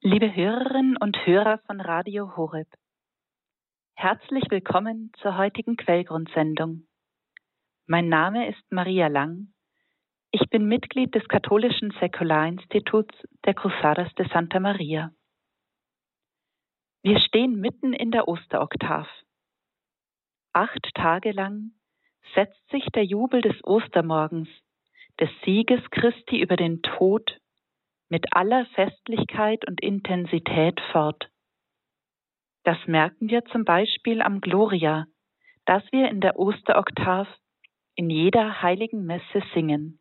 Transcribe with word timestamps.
Liebe 0.00 0.32
Hörerinnen 0.32 0.96
und 0.96 1.26
Hörer 1.26 1.58
von 1.66 1.80
Radio 1.80 2.36
Horeb, 2.36 2.68
herzlich 3.96 4.44
willkommen 4.48 5.10
zur 5.20 5.36
heutigen 5.36 5.76
Quellgrundsendung. 5.76 6.86
Mein 7.88 8.08
Name 8.08 8.48
ist 8.48 8.62
Maria 8.70 9.08
Lang. 9.08 9.52
Ich 10.30 10.48
bin 10.50 10.68
Mitglied 10.68 11.16
des 11.16 11.26
katholischen 11.26 11.90
Säkularinstituts 11.98 13.12
der 13.44 13.54
Cruzadas 13.54 14.14
de 14.14 14.28
Santa 14.28 14.60
Maria. 14.60 15.10
Wir 17.02 17.18
stehen 17.18 17.56
mitten 17.60 17.92
in 17.92 18.12
der 18.12 18.28
Osteroktav. 18.28 19.08
Acht 20.52 20.90
Tage 20.94 21.32
lang 21.32 21.72
setzt 22.36 22.70
sich 22.70 22.86
der 22.94 23.04
Jubel 23.04 23.40
des 23.40 23.56
Ostermorgens, 23.64 24.48
des 25.18 25.30
Sieges 25.44 25.80
Christi 25.90 26.40
über 26.40 26.54
den 26.54 26.82
Tod 26.82 27.40
mit 28.08 28.26
aller 28.34 28.66
Festlichkeit 28.74 29.66
und 29.66 29.80
Intensität 29.80 30.80
fort. 30.92 31.30
Das 32.64 32.78
merken 32.86 33.30
wir 33.30 33.44
zum 33.46 33.64
Beispiel 33.64 34.22
am 34.22 34.40
Gloria, 34.40 35.06
das 35.64 35.82
wir 35.92 36.08
in 36.08 36.20
der 36.20 36.38
Osteroktav 36.38 37.28
in 37.94 38.10
jeder 38.10 38.62
heiligen 38.62 39.04
Messe 39.04 39.42
singen. 39.54 40.00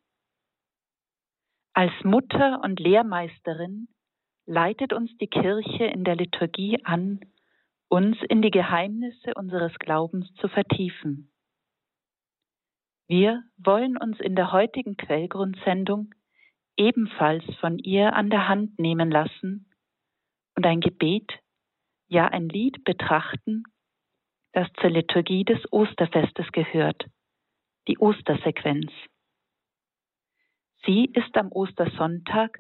Als 1.74 1.94
Mutter 2.04 2.62
und 2.64 2.80
Lehrmeisterin 2.80 3.88
leitet 4.46 4.94
uns 4.94 5.16
die 5.18 5.28
Kirche 5.28 5.86
in 5.86 6.04
der 6.04 6.16
Liturgie 6.16 6.84
an, 6.86 7.20
uns 7.90 8.18
in 8.30 8.42
die 8.42 8.52
Geheimnisse 8.52 9.34
unseres 9.36 9.78
Glaubens 9.80 10.34
zu 10.36 10.48
vertiefen. 10.48 11.32
Wir 13.08 13.44
wollen 13.58 13.96
uns 13.96 14.20
in 14.20 14.36
der 14.36 14.52
heutigen 14.52 14.98
Quellgrundsendung 14.98 16.14
ebenfalls 16.78 17.44
von 17.60 17.78
ihr 17.80 18.14
an 18.14 18.30
der 18.30 18.48
Hand 18.48 18.80
nehmen 18.80 19.12
lassen 19.12 19.70
und 20.56 20.66
ein 20.66 20.80
Gebet, 20.80 21.40
ja 22.08 22.28
ein 22.28 22.48
Lied 22.50 22.84
betrachten, 22.84 23.64
das 24.54 24.68
zur 24.80 24.90
Liturgie 24.90 25.44
des 25.44 25.62
Osterfestes 25.72 26.52
gehört, 26.52 27.06
die 27.88 27.98
Ostersequenz. 27.98 28.92
Sie 30.86 31.06
ist 31.06 31.36
am 31.36 31.52
Ostersonntag 31.52 32.58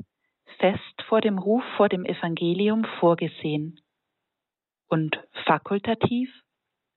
fest 0.59 1.01
vor 1.07 1.21
dem 1.21 1.37
Ruf 1.37 1.63
vor 1.75 1.89
dem 1.89 2.05
Evangelium 2.05 2.85
vorgesehen 2.99 3.79
und 4.87 5.19
fakultativ, 5.45 6.33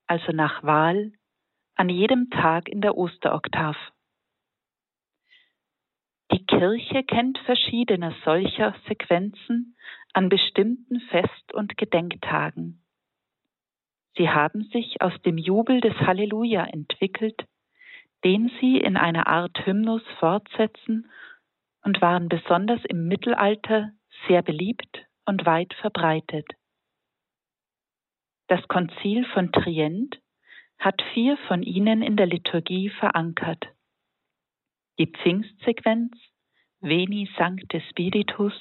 also 0.07 0.33
nach 0.33 0.63
Wahl, 0.63 1.13
an 1.75 1.89
jedem 1.89 2.31
Tag 2.31 2.69
in 2.69 2.81
der 2.81 2.97
Osteroktav. 2.97 3.77
Die 6.61 6.67
Kirche 6.67 7.05
kennt 7.05 7.39
verschiedene 7.47 8.15
solcher 8.23 8.75
Sequenzen 8.87 9.79
an 10.13 10.29
bestimmten 10.29 11.01
Fest- 11.09 11.55
und 11.55 11.79
Gedenktagen. 11.79 12.85
Sie 14.15 14.29
haben 14.29 14.65
sich 14.65 15.01
aus 15.01 15.15
dem 15.23 15.39
Jubel 15.39 15.81
des 15.81 15.95
Halleluja 15.95 16.65
entwickelt, 16.65 17.47
den 18.25 18.53
sie 18.61 18.77
in 18.77 18.99
einer 18.99 19.27
Art 19.27 19.65
Hymnus 19.65 20.03
fortsetzen 20.19 21.11
und 21.83 22.03
waren 22.03 22.29
besonders 22.29 22.85
im 22.85 23.09
Mittelalter 23.09 23.93
sehr 24.29 24.43
beliebt 24.43 25.07
und 25.25 25.47
weit 25.47 25.73
verbreitet. 25.81 26.47
Das 28.49 28.61
Konzil 28.69 29.25
von 29.33 29.51
Trient 29.51 30.21
hat 30.79 31.01
vier 31.15 31.39
von 31.49 31.63
ihnen 31.63 32.03
in 32.03 32.19
der 32.19 32.27
Liturgie 32.27 32.91
verankert 32.91 33.67
die 35.01 35.07
Pfingstsequenz, 35.07 36.13
Veni 36.83 37.29
Sancte 37.37 37.83
Spiritus, 37.91 38.55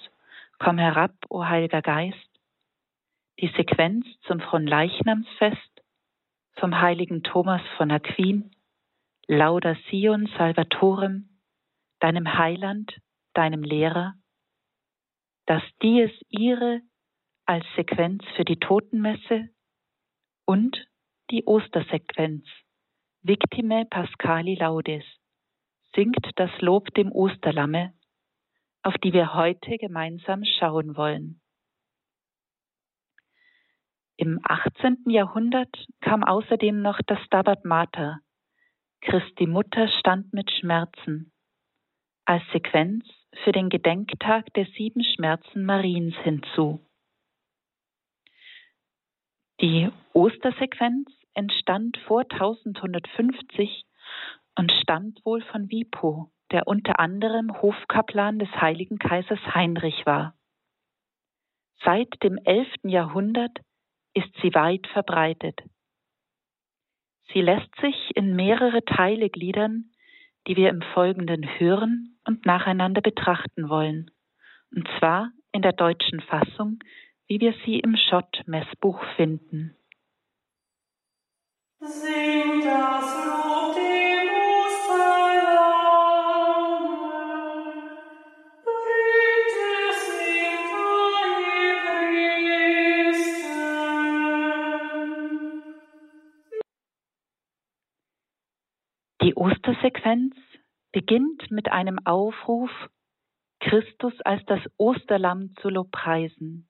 komm 0.59 0.77
herab, 0.77 1.13
o 1.29 1.45
Heiliger 1.45 1.81
Geist, 1.81 2.29
die 3.39 3.47
Sequenz 3.55 4.05
zum 4.27 4.41
Fronleichnamsfest, 4.41 5.81
vom 6.57 6.81
heiligen 6.81 7.23
Thomas 7.23 7.61
von 7.77 7.91
Aquin, 7.91 8.51
Lauda 9.27 9.75
Sion 9.89 10.27
Salvatorem, 10.37 11.29
deinem 11.99 12.37
Heiland, 12.37 12.99
deinem 13.33 13.63
Lehrer, 13.63 14.15
das 15.45 15.63
Dies 15.81 16.11
Ire 16.27 16.81
als 17.45 17.65
Sequenz 17.77 18.23
für 18.35 18.43
die 18.43 18.59
Totenmesse 18.59 19.47
und 20.45 20.85
die 21.31 21.45
Ostersequenz, 21.45 22.45
Victime 23.21 23.85
Pascali 23.85 24.55
Laudes, 24.55 25.05
singt 25.95 26.29
das 26.35 26.51
Lob 26.59 26.93
dem 26.95 27.13
Osterlamme, 27.13 27.93
auf 28.89 28.97
die 29.03 29.13
wir 29.13 29.35
heute 29.35 29.77
gemeinsam 29.77 30.43
schauen 30.43 30.97
wollen. 30.97 31.39
Im 34.17 34.39
18. 34.43 35.03
Jahrhundert 35.05 35.69
kam 36.01 36.23
außerdem 36.23 36.81
noch 36.81 36.99
das 37.05 37.19
Stabat 37.25 37.65
Mater. 37.65 38.17
Christi 39.01 39.45
Mutter 39.45 39.87
stand 39.99 40.33
mit 40.33 40.49
Schmerzen 40.49 41.31
als 42.25 42.41
Sequenz 42.51 43.05
für 43.43 43.51
den 43.51 43.69
Gedenktag 43.69 44.51
der 44.55 44.65
sieben 44.75 45.03
Schmerzen 45.03 45.65
Mariens 45.65 46.15
hinzu. 46.23 46.79
Die 49.61 49.91
Ostersequenz 50.13 51.11
entstand 51.35 51.95
vor 52.07 52.21
1150 52.21 53.85
und 54.57 54.71
stammt 54.81 55.23
wohl 55.25 55.43
von 55.43 55.69
Wipo, 55.69 56.31
der 56.51 56.67
unter 56.67 56.99
anderem 56.99 57.61
Hofkaplan 57.61 58.39
des 58.39 58.49
heiligen 58.49 58.97
Kaisers 58.99 59.39
Heinrich 59.53 60.05
war. 60.05 60.35
Seit 61.83 62.21
dem 62.23 62.37
11. 62.37 62.67
Jahrhundert 62.83 63.57
ist 64.13 64.29
sie 64.41 64.53
weit 64.53 64.85
verbreitet. 64.87 65.61
Sie 67.31 67.41
lässt 67.41 67.69
sich 67.79 68.15
in 68.15 68.35
mehrere 68.35 68.83
Teile 68.83 69.29
gliedern, 69.29 69.91
die 70.47 70.55
wir 70.55 70.69
im 70.69 70.81
Folgenden 70.93 71.59
hören 71.59 72.19
und 72.25 72.45
nacheinander 72.45 73.01
betrachten 73.01 73.69
wollen, 73.69 74.11
und 74.75 74.87
zwar 74.97 75.31
in 75.51 75.61
der 75.61 75.73
deutschen 75.73 76.21
Fassung, 76.21 76.79
wie 77.27 77.39
wir 77.39 77.53
sie 77.65 77.79
im 77.79 77.95
Schott-Messbuch 77.95 79.03
finden. 79.15 79.75
Sing 81.79 82.61
das 82.61 83.38
Die 99.29 99.35
Ostersequenz 99.35 100.33
beginnt 100.91 101.51
mit 101.51 101.71
einem 101.71 101.99
Aufruf, 102.03 102.71
Christus 103.59 104.19
als 104.21 104.43
das 104.45 104.59
Osterlamm 104.77 105.53
zu 105.61 105.69
lobpreisen. 105.69 106.67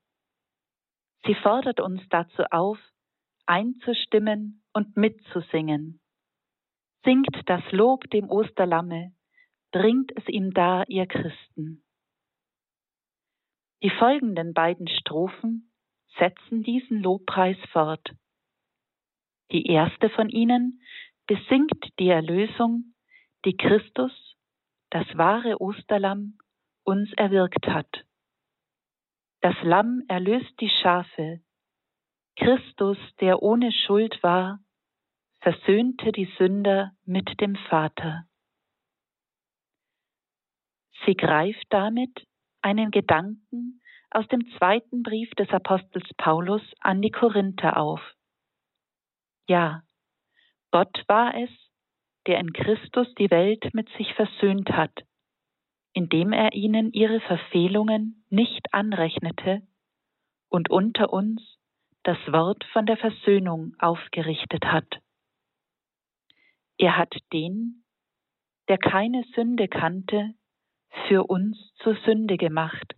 Sie 1.25 1.36
fordert 1.36 1.80
uns 1.80 2.02
dazu 2.09 2.44
auf, 2.52 2.78
einzustimmen 3.46 4.62
und 4.74 4.97
mitzusingen. 4.97 6.02
Singt 7.06 7.34
das 7.46 7.64
Lob 7.72 8.09
dem 8.09 8.30
Osterlamme, 8.30 9.14
bringt 9.72 10.12
es 10.18 10.28
ihm 10.28 10.52
dar, 10.52 10.84
ihr 10.90 11.06
Christen. 11.06 11.86
Die 13.84 13.91
folgenden 13.91 14.53
beiden 14.53 14.90
Strophen 14.90 15.72
setzen 16.18 16.64
diesen 16.64 17.02
Lobpreis 17.02 17.58
fort. 17.72 18.12
Die 19.53 19.66
erste 19.68 20.09
von 20.09 20.28
ihnen 20.28 20.81
besingt 21.29 21.94
die 22.00 22.09
Erlösung, 22.09 22.95
die 23.45 23.56
Christus, 23.56 24.12
das 24.90 25.06
wahre 25.16 25.62
Osterlamm, 25.62 26.40
uns 26.84 27.13
erwirkt 27.13 27.67
hat. 27.67 28.03
Das 29.41 29.56
Lamm 29.62 30.02
erlöst 30.08 30.59
die 30.59 30.72
Schafe. 30.81 31.41
Christus, 32.35 32.97
der 33.22 33.43
ohne 33.43 33.72
Schuld 33.72 34.23
war, 34.23 34.59
versöhnte 35.41 36.11
die 36.11 36.34
Sünder 36.40 36.93
mit 37.05 37.40
dem 37.40 37.55
Vater. 37.70 38.26
Sie 41.05 41.14
greift 41.14 41.67
damit 41.70 42.26
einen 42.64 42.90
Gedanken 42.90 43.81
aus 44.09 44.28
dem 44.29 44.49
zweiten 44.58 45.03
Brief 45.03 45.29
des 45.35 45.49
Apostels 45.52 46.09
Paulus 46.17 46.64
an 46.79 47.03
die 47.03 47.11
Korinther 47.11 47.78
auf. 47.78 48.02
Ja, 49.47 49.84
Gott 50.71 51.03
war 51.07 51.35
es, 51.35 51.49
der 52.27 52.39
in 52.39 52.53
Christus 52.53 53.07
die 53.16 53.31
Welt 53.31 53.73
mit 53.73 53.89
sich 53.97 54.13
versöhnt 54.13 54.69
hat, 54.69 54.93
indem 55.93 56.31
er 56.31 56.53
ihnen 56.53 56.91
ihre 56.91 57.21
Verfehlungen 57.21 58.23
nicht 58.29 58.73
anrechnete 58.73 59.61
und 60.49 60.69
unter 60.69 61.11
uns 61.11 61.41
das 62.03 62.17
Wort 62.27 62.63
von 62.71 62.85
der 62.85 62.97
Versöhnung 62.97 63.75
aufgerichtet 63.79 64.66
hat. 64.66 65.01
Er 66.77 66.97
hat 66.97 67.16
den, 67.33 67.83
der 68.67 68.77
keine 68.77 69.23
Sünde 69.35 69.67
kannte, 69.67 70.33
für 71.07 71.25
uns 71.25 71.57
zur 71.83 71.95
Sünde 72.05 72.37
gemacht, 72.37 72.95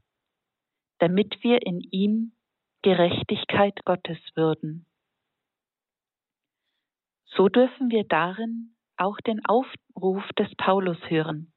damit 1.00 1.44
wir 1.44 1.66
in 1.66 1.82
ihm 1.92 2.34
Gerechtigkeit 2.84 3.84
Gottes 3.86 4.20
würden. 4.36 4.86
So 7.36 7.48
dürfen 7.48 7.90
wir 7.92 8.04
darin 8.04 8.76
auch 8.98 9.18
den 9.26 9.44
Aufruf 9.46 10.28
des 10.38 10.54
Paulus 10.56 10.98
hören. 11.10 11.54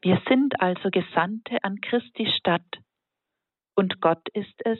Wir 0.00 0.22
sind 0.28 0.60
also 0.60 0.90
Gesandte 0.90 1.62
an 1.64 1.80
Christi 1.80 2.30
Stadt, 2.38 2.78
und 3.76 4.00
Gott 4.00 4.28
ist 4.34 4.64
es, 4.64 4.78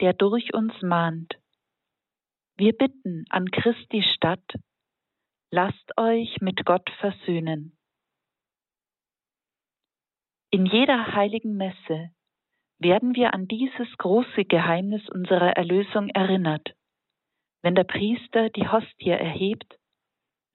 der 0.00 0.14
durch 0.14 0.54
uns 0.54 0.72
mahnt. 0.80 1.34
Wir 2.56 2.72
bitten 2.72 3.24
an 3.28 3.50
Christi 3.50 4.02
Stadt, 4.14 4.54
lasst 5.50 5.92
euch 5.98 6.40
mit 6.40 6.64
Gott 6.64 6.88
versöhnen. 7.00 7.76
In 10.50 10.64
jeder 10.64 11.14
heiligen 11.14 11.56
Messe 11.56 12.10
werden 12.78 13.14
wir 13.14 13.34
an 13.34 13.48
dieses 13.48 13.88
große 13.98 14.44
Geheimnis 14.44 15.06
unserer 15.10 15.56
Erlösung 15.56 16.08
erinnert, 16.08 16.74
wenn 17.62 17.74
der 17.74 17.84
Priester 17.84 18.50
die 18.50 18.68
Hostie 18.68 19.10
erhebt 19.10 19.78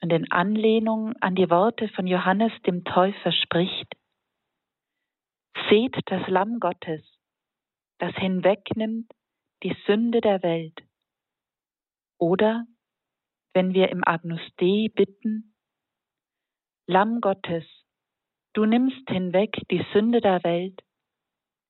und 0.02 0.12
in 0.12 0.32
Anlehnung 0.32 1.14
an 1.22 1.36
die 1.36 1.50
Worte 1.50 1.88
von 1.90 2.08
Johannes 2.08 2.52
dem 2.66 2.84
Täufer 2.84 3.32
spricht, 3.32 3.94
Seht 5.70 5.96
das 6.06 6.28
Lamm 6.28 6.60
Gottes, 6.60 7.02
das 8.00 8.14
hinwegnimmt 8.16 9.12
die 9.64 9.76
Sünde 9.86 10.20
der 10.20 10.44
Welt. 10.44 10.78
Oder 12.18 12.66
wenn 13.54 13.74
wir 13.74 13.90
im 13.90 14.04
Agnus 14.04 14.42
Dei 14.58 14.88
bitten, 14.94 15.56
Lamm 16.88 17.22
Gottes, 17.22 17.66
du 18.54 18.66
nimmst 18.66 19.08
hinweg 19.10 19.56
die 19.72 19.86
Sünde 19.94 20.20
der 20.20 20.44
Welt, 20.44 20.82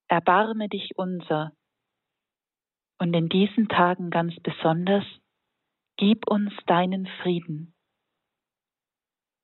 erbarme 0.08 0.70
dich 0.70 0.92
unser. 0.96 1.52
Und 3.00 3.14
in 3.14 3.30
diesen 3.30 3.68
Tagen 3.68 4.10
ganz 4.10 4.34
besonders, 4.42 5.06
gib 6.04 6.28
uns 6.28 6.52
deinen 6.66 7.08
Frieden. 7.22 7.74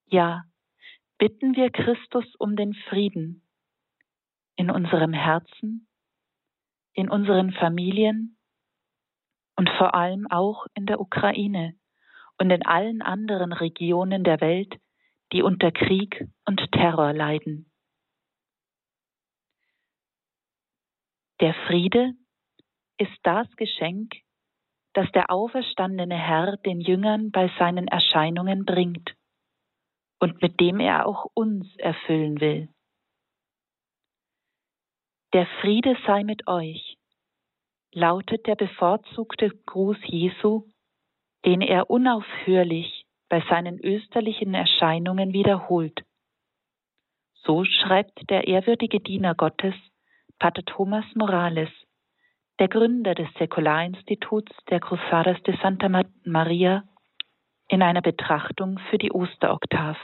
Ja, 0.08 0.44
bitten 1.18 1.56
wir 1.56 1.70
Christus 1.70 2.26
um 2.38 2.58
den 2.58 2.74
Frieden 2.90 3.48
in 4.58 4.70
unserem 4.70 5.14
Herzen, 5.14 5.88
in 6.92 7.10
unseren 7.10 7.54
Familien 7.54 8.38
und 9.56 9.70
vor 9.78 9.94
allem 9.94 10.28
auch 10.30 10.66
in 10.74 10.86
der 10.86 11.00
Ukraine 11.00 11.80
und 12.38 12.50
in 12.50 12.66
allen 12.66 13.02
anderen 13.02 13.54
Regionen 13.54 14.26
der 14.26 14.42
Welt, 14.42 14.82
die 15.32 15.42
unter 15.42 15.72
Krieg 15.72 16.28
und 16.44 16.60
Terror 16.74 17.14
leiden. 17.14 17.72
Der 21.40 21.54
Friede 21.68 22.16
ist 22.98 23.18
das 23.24 23.48
Geschenk, 23.56 24.14
das 24.94 25.12
der 25.12 25.32
auferstandene 25.32 26.16
Herr 26.16 26.58
den 26.58 26.82
Jüngern 26.82 27.32
bei 27.32 27.52
seinen 27.60 27.88
Erscheinungen 27.88 28.66
bringt 28.66 29.14
und 30.20 30.42
mit 30.42 30.60
dem 30.60 30.80
er 30.80 31.06
auch 31.06 31.26
uns 31.34 31.68
erfüllen 31.78 32.40
will. 32.40 32.70
Der 35.34 35.46
Friede 35.62 35.96
sei 36.08 36.24
mit 36.24 36.48
euch, 36.48 36.98
lautet 37.94 38.48
der 38.48 38.56
bevorzugte 38.56 39.52
Gruß 39.66 39.98
Jesu, 40.06 40.64
den 41.46 41.62
er 41.62 41.90
unaufhörlich 41.90 43.06
bei 43.30 43.44
seinen 43.50 43.80
österlichen 43.80 44.54
Erscheinungen 44.54 45.34
wiederholt. 45.34 46.02
So 47.44 47.64
schreibt 47.64 48.30
der 48.30 48.48
ehrwürdige 48.48 49.00
Diener 49.00 49.36
Gottes, 49.36 49.76
Pater 50.40 50.64
Thomas 50.66 51.06
Morales, 51.16 51.70
der 52.60 52.68
Gründer 52.68 53.16
des 53.16 53.30
Säkularinstituts 53.38 54.54
der 54.70 54.82
Cruzadas 54.82 55.42
de 55.44 55.58
Santa 55.62 55.88
Maria, 56.26 56.84
in 57.70 57.82
einer 57.82 58.02
Betrachtung 58.02 58.80
für 58.90 58.98
die 58.98 59.12
Osteroktav. 59.12 59.98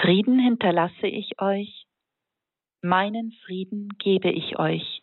Frieden 0.00 0.38
hinterlasse 0.38 1.06
ich 1.06 1.40
euch, 1.40 1.86
meinen 2.80 3.32
Frieden 3.44 3.88
gebe 3.98 4.30
ich 4.30 4.58
euch. 4.58 5.02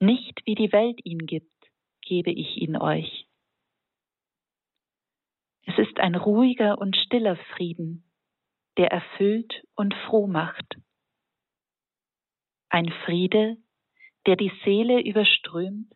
Nicht 0.00 0.44
wie 0.44 0.54
die 0.54 0.72
Welt 0.72 1.00
ihn 1.04 1.26
gibt, 1.26 1.52
gebe 2.00 2.30
ich 2.30 2.56
ihn 2.56 2.76
euch. 2.76 3.28
Es 5.64 5.78
ist 5.78 6.00
ein 6.00 6.16
ruhiger 6.16 6.78
und 6.78 6.96
stiller 6.96 7.36
Frieden, 7.54 8.10
der 8.76 8.90
erfüllt 8.90 9.64
und 9.76 9.94
froh 10.06 10.26
macht. 10.26 10.76
Ein 12.72 12.90
Friede, 13.04 13.58
der 14.24 14.36
die 14.36 14.50
Seele 14.64 15.02
überströmt, 15.02 15.92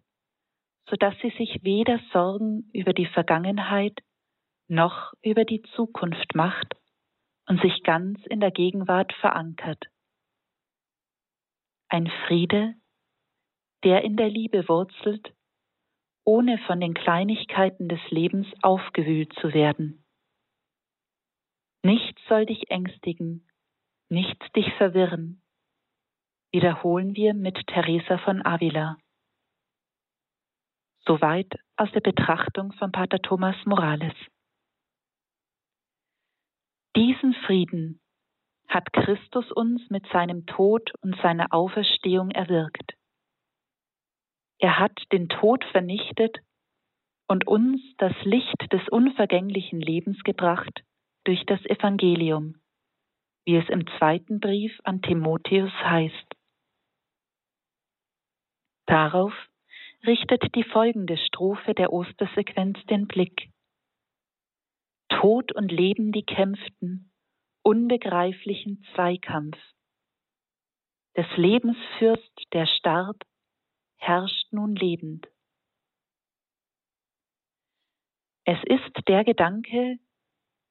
so 0.87 0.97
dass 0.97 1.15
sie 1.23 1.31
sich 1.39 1.65
weder 1.65 1.99
Sorgen 2.13 2.69
über 2.75 2.93
die 2.93 3.07
Vergangenheit 3.07 3.99
noch 4.69 5.15
über 5.23 5.47
die 5.47 5.63
Zukunft 5.75 6.35
macht 6.35 6.75
und 7.49 7.63
sich 7.63 7.83
ganz 7.83 8.21
in 8.27 8.41
der 8.41 8.51
Gegenwart 8.51 9.15
verankert. 9.15 9.87
Ein 11.89 12.13
Friede, 12.27 12.75
der 13.83 14.05
in 14.05 14.19
der 14.19 14.29
Liebe 14.29 14.69
wurzelt, 14.69 15.33
ohne 16.25 16.59
von 16.67 16.79
den 16.79 16.93
Kleinigkeiten 16.93 17.89
des 17.89 18.01
Lebens 18.11 18.49
aufgewühlt 18.61 19.33
zu 19.41 19.55
werden. 19.55 20.05
Nichts 21.83 22.21
soll 22.29 22.45
dich 22.45 22.71
ängstigen, 22.71 23.49
nichts 24.11 24.45
dich 24.53 24.71
verwirren, 24.75 25.41
wiederholen 26.53 27.15
wir 27.17 27.35
mit 27.35 27.67
Teresa 27.67 28.19
von 28.19 28.45
Avila. 28.45 28.97
Soweit 31.05 31.53
aus 31.77 31.91
der 31.93 32.01
Betrachtung 32.01 32.73
von 32.73 32.93
Pater 32.93 33.19
Thomas 33.19 33.57
Morales. 33.65 34.15
Diesen 36.97 37.35
Frieden 37.47 38.01
hat 38.69 38.93
Christus 38.93 39.53
uns 39.53 39.83
mit 39.91 40.07
seinem 40.13 40.47
Tod 40.47 40.93
und 41.03 41.17
seiner 41.21 41.53
Auferstehung 41.53 42.31
erwirkt. 42.31 42.95
Er 44.59 44.79
hat 44.79 44.99
den 45.13 45.29
Tod 45.29 45.65
vernichtet 45.73 46.39
und 47.29 47.47
uns 47.47 47.81
das 47.99 48.15
Licht 48.25 48.73
des 48.73 48.89
unvergänglichen 48.89 49.81
Lebens 49.81 50.23
gebracht 50.25 50.83
durch 51.25 51.45
das 51.47 51.61
Evangelium, 51.67 52.61
wie 53.45 53.57
es 53.57 53.69
im 53.69 53.87
zweiten 53.99 54.41
Brief 54.41 54.73
an 54.85 55.03
Timotheus 55.03 55.73
heißt. 55.83 56.36
Darauf 58.87 59.33
richtet 60.07 60.55
die 60.55 60.65
folgende 60.65 61.17
Strophe 61.19 61.75
der 61.75 61.93
Ostersequenz 61.93 62.79
den 62.87 63.07
Blick. 63.07 63.51
Tod 65.09 65.53
und 65.53 65.71
Leben, 65.73 66.13
die 66.13 66.25
kämpften, 66.25 67.13
unbegreiflichen 67.63 68.85
Zweikampf. 68.95 69.59
Des 71.17 71.27
Lebens 71.37 71.77
Fürst, 71.99 72.43
der 72.53 72.67
starb, 72.67 73.17
herrscht 73.97 74.53
nun 74.53 74.77
lebend. 74.77 75.27
Es 78.45 78.59
ist 78.65 79.09
der 79.09 79.25
Gedanke, 79.25 79.99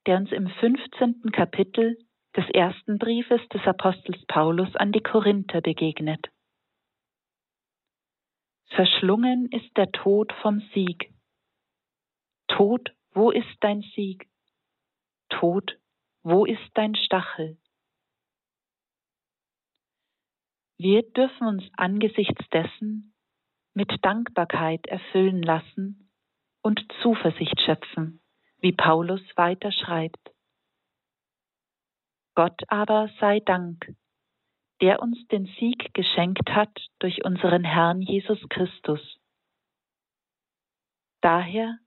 der 0.06 0.16
uns 0.18 0.32
im 0.32 0.48
15. 0.48 1.30
Kapitel 1.32 1.98
des 2.34 2.48
ersten 2.50 2.98
Briefes 2.98 3.46
des 3.48 3.62
Apostels 3.66 4.24
Paulus 4.26 4.74
an 4.76 4.92
die 4.92 5.02
Korinther 5.02 5.60
begegnet. 5.60 6.30
Verschlungen 8.68 9.50
ist 9.50 9.76
der 9.76 9.90
Tod 9.92 10.32
vom 10.42 10.60
Sieg. 10.74 11.12
Tod, 12.48 12.94
wo 13.12 13.30
ist 13.30 13.56
dein 13.60 13.82
Sieg? 13.94 14.28
Tod, 15.28 15.78
wo 16.22 16.44
ist 16.44 16.70
dein 16.74 16.94
Stachel? 16.94 17.58
Wir 20.78 21.02
dürfen 21.02 21.46
uns 21.46 21.64
angesichts 21.76 22.46
dessen 22.50 23.14
mit 23.72 23.92
Dankbarkeit 24.02 24.86
erfüllen 24.86 25.42
lassen 25.42 26.10
und 26.62 26.80
Zuversicht 27.02 27.60
schöpfen, 27.60 28.20
wie 28.58 28.72
Paulus 28.72 29.22
weiter 29.36 29.72
schreibt. 29.72 30.32
Gott 32.34 32.62
aber 32.68 33.08
sei 33.20 33.40
Dank, 33.40 33.94
der 34.80 35.00
uns 35.00 35.26
den 35.28 35.46
Sieg 35.58 35.94
geschenkt 35.94 36.50
hat 36.50 36.74
durch 36.98 37.24
unseren 37.24 37.64
Herrn 37.64 38.02
Jesus 38.02 38.38
Christus. 38.50 39.00
Daher, 41.22 41.78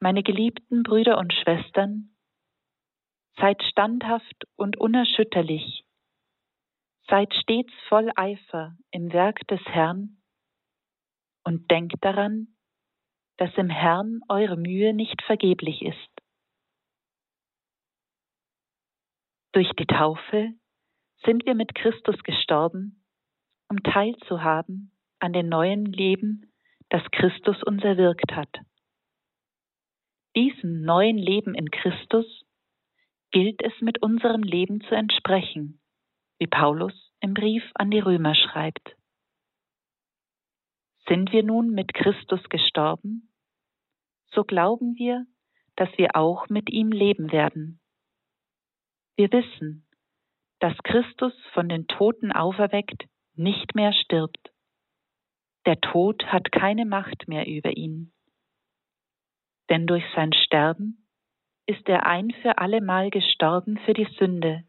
meine 0.00 0.22
geliebten 0.22 0.82
Brüder 0.82 1.18
und 1.18 1.32
Schwestern, 1.32 2.16
seid 3.36 3.62
standhaft 3.64 4.44
und 4.56 4.76
unerschütterlich, 4.76 5.84
seid 7.08 7.34
stets 7.34 7.72
voll 7.88 8.10
Eifer 8.14 8.76
im 8.90 9.12
Werk 9.12 9.46
des 9.48 9.60
Herrn 9.66 10.22
und 11.44 11.70
denkt 11.70 11.96
daran, 12.02 12.56
dass 13.38 13.52
im 13.56 13.68
Herrn 13.68 14.20
eure 14.28 14.56
Mühe 14.56 14.94
nicht 14.94 15.20
vergeblich 15.22 15.82
ist. 15.82 16.10
Durch 19.52 19.70
die 19.78 19.86
Taufe 19.86 20.54
sind 21.24 21.46
wir 21.46 21.54
mit 21.54 21.74
Christus 21.74 22.22
gestorben, 22.22 23.04
um 23.68 23.82
teilzuhaben 23.82 24.92
an 25.18 25.32
dem 25.32 25.48
neuen 25.48 25.86
Leben, 25.86 26.52
das 26.90 27.02
Christus 27.12 27.62
uns 27.62 27.82
erwirkt 27.82 28.32
hat. 28.32 28.50
Diesem 30.36 30.82
neuen 30.82 31.16
Leben 31.16 31.54
in 31.54 31.70
Christus 31.70 32.26
gilt 33.30 33.62
es 33.62 33.72
mit 33.80 34.02
unserem 34.02 34.42
Leben 34.42 34.80
zu 34.82 34.94
entsprechen, 34.94 35.80
wie 36.38 36.46
Paulus 36.46 36.94
im 37.20 37.34
Brief 37.34 37.64
an 37.74 37.90
die 37.90 38.00
Römer 38.00 38.34
schreibt. 38.34 38.96
Sind 41.08 41.32
wir 41.32 41.42
nun 41.42 41.70
mit 41.70 41.94
Christus 41.94 42.42
gestorben, 42.48 43.32
so 44.32 44.44
glauben 44.44 44.96
wir, 44.96 45.26
dass 45.76 45.88
wir 45.96 46.16
auch 46.16 46.48
mit 46.48 46.70
ihm 46.70 46.90
leben 46.90 47.32
werden. 47.32 47.80
Wir 49.16 49.30
wissen, 49.32 49.86
dass 50.64 50.78
Christus 50.82 51.34
von 51.52 51.68
den 51.68 51.86
Toten 51.88 52.32
auferweckt 52.32 53.04
nicht 53.34 53.74
mehr 53.74 53.92
stirbt. 53.92 54.50
Der 55.66 55.78
Tod 55.78 56.24
hat 56.24 56.52
keine 56.52 56.86
Macht 56.86 57.28
mehr 57.28 57.46
über 57.46 57.76
ihn. 57.76 58.14
Denn 59.68 59.86
durch 59.86 60.04
sein 60.16 60.32
Sterben 60.32 61.06
ist 61.66 61.86
er 61.86 62.06
ein 62.06 62.30
für 62.40 62.56
allemal 62.56 63.10
gestorben 63.10 63.78
für 63.84 63.92
die 63.92 64.08
Sünde. 64.18 64.64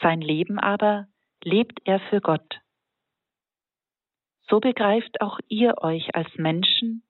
Sein 0.00 0.22
Leben 0.22 0.58
aber 0.58 1.08
lebt 1.42 1.82
er 1.84 2.00
für 2.08 2.22
Gott. 2.22 2.62
So 4.48 4.60
begreift 4.60 5.20
auch 5.20 5.40
ihr 5.48 5.74
euch 5.82 6.14
als 6.14 6.34
Menschen, 6.36 7.02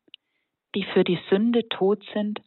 die 0.75 0.83
für 0.93 1.05
die 1.05 1.21
Sünde 1.31 1.69
tot 1.69 2.05
sind, 2.15 2.41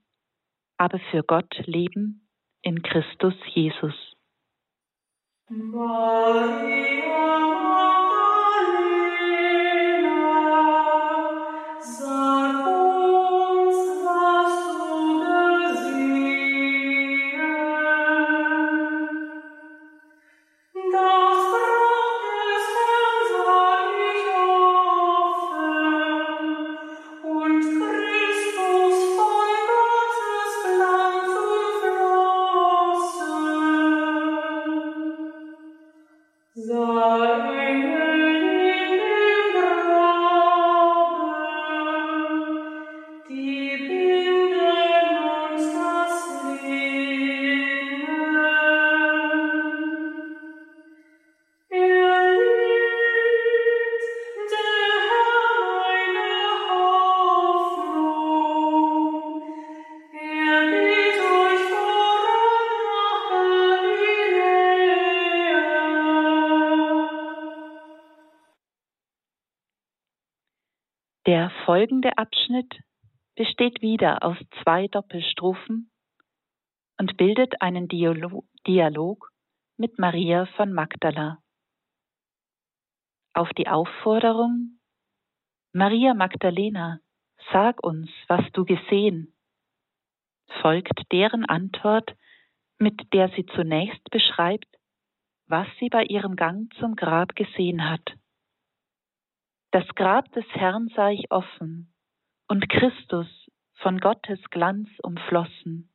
aber 0.76 1.00
für 1.12 1.24
Gott 1.24 1.66
leben 1.66 2.28
in 2.62 2.82
Christus 2.82 3.36
Jesus. 3.54 4.07
Maria. 5.50 7.08
Der 71.28 71.50
folgende 71.66 72.18
Abschnitt 72.18 72.80
besteht 73.36 73.82
wieder 73.82 74.24
aus 74.24 74.38
zwei 74.64 74.88
Doppelstrophen 74.88 75.92
und 76.98 77.18
bildet 77.18 77.62
einen 77.62 77.90
Dialog 77.90 79.30
mit 79.76 80.00
Maria 80.00 80.46
von 80.56 80.72
Magdala. 80.72 81.40
Auf 83.34 83.50
die 83.58 83.68
Aufforderung 83.68 84.80
Maria 85.74 86.14
Magdalena, 86.14 87.02
sag 87.52 87.84
uns, 87.84 88.10
was 88.30 88.50
du 88.54 88.64
gesehen, 88.64 89.36
folgt 90.62 91.12
deren 91.12 91.44
Antwort, 91.44 92.16
mit 92.78 93.12
der 93.12 93.28
sie 93.36 93.46
zunächst 93.48 94.10
beschreibt, 94.12 94.74
was 95.46 95.68
sie 95.82 95.90
bei 95.90 96.06
ihrem 96.06 96.38
Gang 96.38 96.74
zum 96.76 96.96
Grab 96.96 97.36
gesehen 97.36 97.90
hat. 97.90 98.14
Das 99.78 99.88
Grab 99.90 100.32
des 100.32 100.44
Herrn 100.56 100.88
sah 100.96 101.12
ich 101.12 101.30
offen 101.30 101.94
und 102.48 102.68
Christus 102.68 103.28
von 103.76 104.00
Gottes 104.00 104.40
Glanz 104.50 104.90
umflossen, 105.04 105.94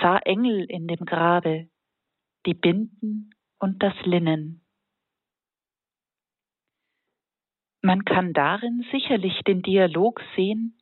sah 0.00 0.16
Engel 0.20 0.64
in 0.64 0.88
dem 0.88 1.04
Grabe, 1.04 1.68
die 2.46 2.54
Binden 2.54 3.34
und 3.58 3.82
das 3.82 3.92
Linnen. 4.06 4.64
Man 7.82 8.06
kann 8.06 8.32
darin 8.32 8.86
sicherlich 8.90 9.38
den 9.46 9.60
Dialog 9.60 10.22
sehen, 10.34 10.78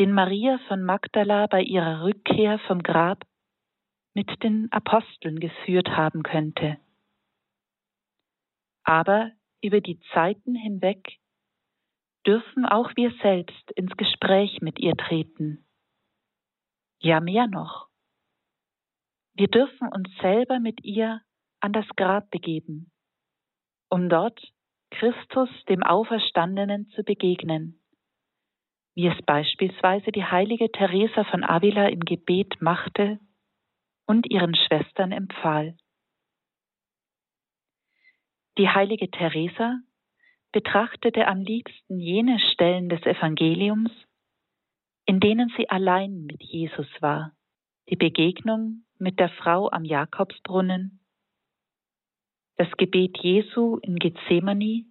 den 0.00 0.10
Maria 0.10 0.58
von 0.66 0.82
Magdala 0.82 1.46
bei 1.46 1.62
ihrer 1.62 2.02
Rückkehr 2.02 2.58
vom 2.66 2.82
Grab 2.82 3.22
mit 4.12 4.42
den 4.42 4.72
Aposteln 4.72 5.38
geführt 5.38 5.86
haben 5.90 6.24
könnte. 6.24 6.78
Aber 8.82 9.35
über 9.62 9.80
die 9.80 10.00
Zeiten 10.12 10.54
hinweg 10.54 11.18
dürfen 12.26 12.66
auch 12.66 12.90
wir 12.96 13.12
selbst 13.22 13.70
ins 13.72 13.96
Gespräch 13.96 14.60
mit 14.60 14.78
ihr 14.78 14.96
treten. 14.96 15.64
Ja, 17.00 17.20
mehr 17.20 17.46
noch. 17.46 17.88
Wir 19.34 19.48
dürfen 19.48 19.88
uns 19.88 20.08
selber 20.20 20.58
mit 20.58 20.82
ihr 20.82 21.20
an 21.60 21.72
das 21.72 21.86
Grab 21.96 22.30
begeben, 22.30 22.90
um 23.90 24.08
dort 24.08 24.40
Christus, 24.90 25.50
dem 25.68 25.82
Auferstandenen, 25.82 26.88
zu 26.90 27.02
begegnen, 27.02 27.80
wie 28.94 29.08
es 29.08 29.22
beispielsweise 29.26 30.10
die 30.10 30.24
heilige 30.24 30.70
Teresa 30.72 31.24
von 31.24 31.44
Avila 31.44 31.88
im 31.88 32.00
Gebet 32.00 32.60
machte 32.60 33.18
und 34.06 34.30
ihren 34.30 34.54
Schwestern 34.54 35.12
empfahl. 35.12 35.76
Die 38.58 38.68
heilige 38.68 39.10
Teresa 39.10 39.80
betrachtete 40.52 41.26
am 41.26 41.42
liebsten 41.42 42.00
jene 42.00 42.38
Stellen 42.38 42.88
des 42.88 43.02
Evangeliums, 43.02 43.90
in 45.04 45.20
denen 45.20 45.52
sie 45.56 45.68
allein 45.68 46.24
mit 46.24 46.42
Jesus 46.42 46.88
war, 47.00 47.32
die 47.90 47.96
Begegnung 47.96 48.84
mit 48.98 49.18
der 49.20 49.28
Frau 49.28 49.70
am 49.70 49.84
Jakobsbrunnen, 49.84 51.00
das 52.56 52.70
Gebet 52.78 53.18
Jesu 53.18 53.76
in 53.82 53.96
Gethsemane 53.96 54.86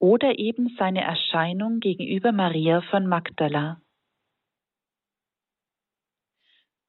oder 0.00 0.38
eben 0.38 0.74
seine 0.76 1.02
Erscheinung 1.02 1.78
gegenüber 1.78 2.32
Maria 2.32 2.82
von 2.90 3.06
Magdala. 3.06 3.80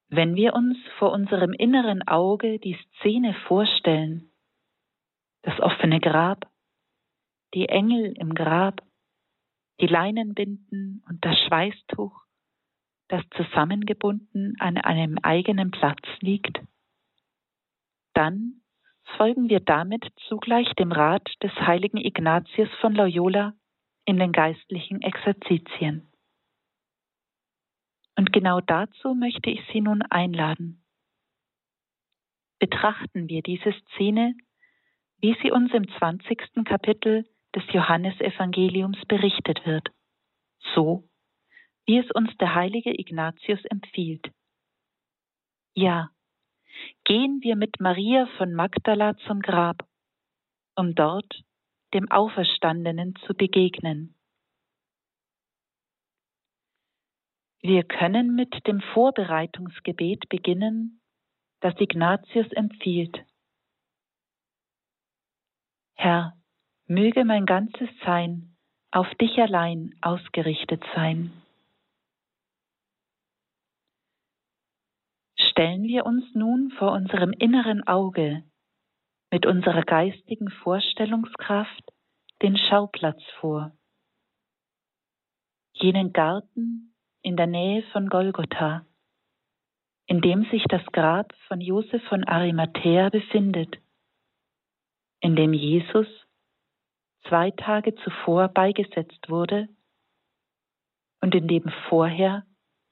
Wenn 0.09 0.35
wir 0.35 0.55
uns 0.55 0.77
vor 0.97 1.11
unserem 1.11 1.53
inneren 1.53 2.07
Auge 2.07 2.59
die 2.59 2.77
Szene 2.95 3.35
vorstellen, 3.47 4.31
das 5.47 5.61
offene 5.61 6.01
Grab, 6.01 6.45
die 7.53 7.69
Engel 7.69 8.11
im 8.17 8.35
Grab, 8.35 8.81
die 9.79 9.87
Leinenbinden 9.87 11.05
und 11.07 11.23
das 11.23 11.39
Schweißtuch, 11.47 12.11
das 13.07 13.23
zusammengebunden 13.37 14.55
an 14.59 14.77
einem 14.77 15.17
eigenen 15.19 15.71
Platz 15.71 16.03
liegt. 16.19 16.59
Dann 18.13 18.61
folgen 19.15 19.47
wir 19.47 19.61
damit 19.61 20.05
zugleich 20.27 20.67
dem 20.73 20.91
Rat 20.91 21.25
des 21.41 21.53
heiligen 21.53 21.97
Ignatius 21.97 22.69
von 22.81 22.93
Loyola 22.93 23.53
in 24.03 24.17
den 24.17 24.33
geistlichen 24.33 25.01
Exerzitien. 25.01 26.11
Und 28.17 28.33
genau 28.33 28.59
dazu 28.59 29.15
möchte 29.15 29.49
ich 29.49 29.61
Sie 29.71 29.79
nun 29.79 30.01
einladen. 30.01 30.83
Betrachten 32.59 33.29
wir 33.29 33.41
diese 33.43 33.71
Szene 33.93 34.35
wie 35.19 35.35
sie 35.41 35.51
uns 35.51 35.73
im 35.73 35.87
20. 35.97 36.65
Kapitel 36.65 37.25
des 37.55 37.63
Johannesevangeliums 37.71 39.03
berichtet 39.07 39.65
wird, 39.65 39.89
so 40.75 41.09
wie 41.85 41.97
es 41.97 42.11
uns 42.11 42.35
der 42.37 42.53
heilige 42.53 42.91
Ignatius 42.91 43.63
empfiehlt. 43.65 44.29
Ja, 45.73 46.09
gehen 47.05 47.39
wir 47.41 47.55
mit 47.55 47.79
Maria 47.79 48.27
von 48.37 48.53
Magdala 48.53 49.15
zum 49.25 49.41
Grab, 49.41 49.87
um 50.75 50.93
dort 50.93 51.43
dem 51.93 52.11
Auferstandenen 52.11 53.15
zu 53.25 53.33
begegnen. 53.33 54.13
Wir 57.61 57.83
können 57.83 58.35
mit 58.35 58.67
dem 58.67 58.81
Vorbereitungsgebet 58.93 60.29
beginnen, 60.29 61.01
das 61.61 61.73
Ignatius 61.79 62.51
empfiehlt 62.51 63.25
Herr, 65.97 66.37
möge 66.85 67.25
mein 67.25 67.45
ganzes 67.45 67.89
Sein 68.05 68.55
auf 68.91 69.13
dich 69.15 69.37
allein 69.39 69.95
ausgerichtet 70.01 70.83
sein. 70.95 71.31
Stellen 75.37 75.83
wir 75.83 76.05
uns 76.05 76.23
nun 76.35 76.71
vor 76.77 76.91
unserem 76.91 77.33
inneren 77.33 77.85
Auge 77.87 78.43
mit 79.31 79.47
unserer 79.47 79.81
geistigen 79.81 80.49
Vorstellungskraft 80.49 81.91
den 82.43 82.57
Schauplatz 82.57 83.21
vor. 83.39 83.71
Jenen 85.73 86.13
Garten 86.13 86.95
in 87.23 87.35
der 87.37 87.47
Nähe 87.47 87.81
von 87.91 88.07
Golgotha, 88.07 88.85
in 90.05 90.21
dem 90.21 90.45
sich 90.51 90.63
das 90.69 90.85
Grab 90.93 91.33
von 91.47 91.59
Josef 91.59 92.03
von 92.07 92.23
Arimathea 92.23 93.09
befindet, 93.09 93.77
in 95.19 95.35
dem 95.35 95.53
Jesus 95.53 96.07
zwei 97.27 97.51
Tage 97.51 97.95
zuvor 97.95 98.47
beigesetzt 98.49 99.29
wurde 99.29 99.67
und 101.21 101.35
in 101.35 101.47
dem 101.47 101.71
vorher 101.89 102.45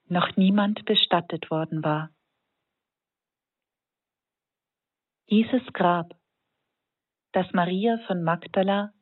noch 0.07 0.35
niemand 0.35 0.85
bestattet 0.85 1.49
worden 1.49 1.83
war. 1.83 2.09
Dieses 5.29 5.61
Grab, 5.73 6.13
das 7.31 7.51
Maria 7.53 7.97
von 8.05 8.23
Magdala 8.23 8.93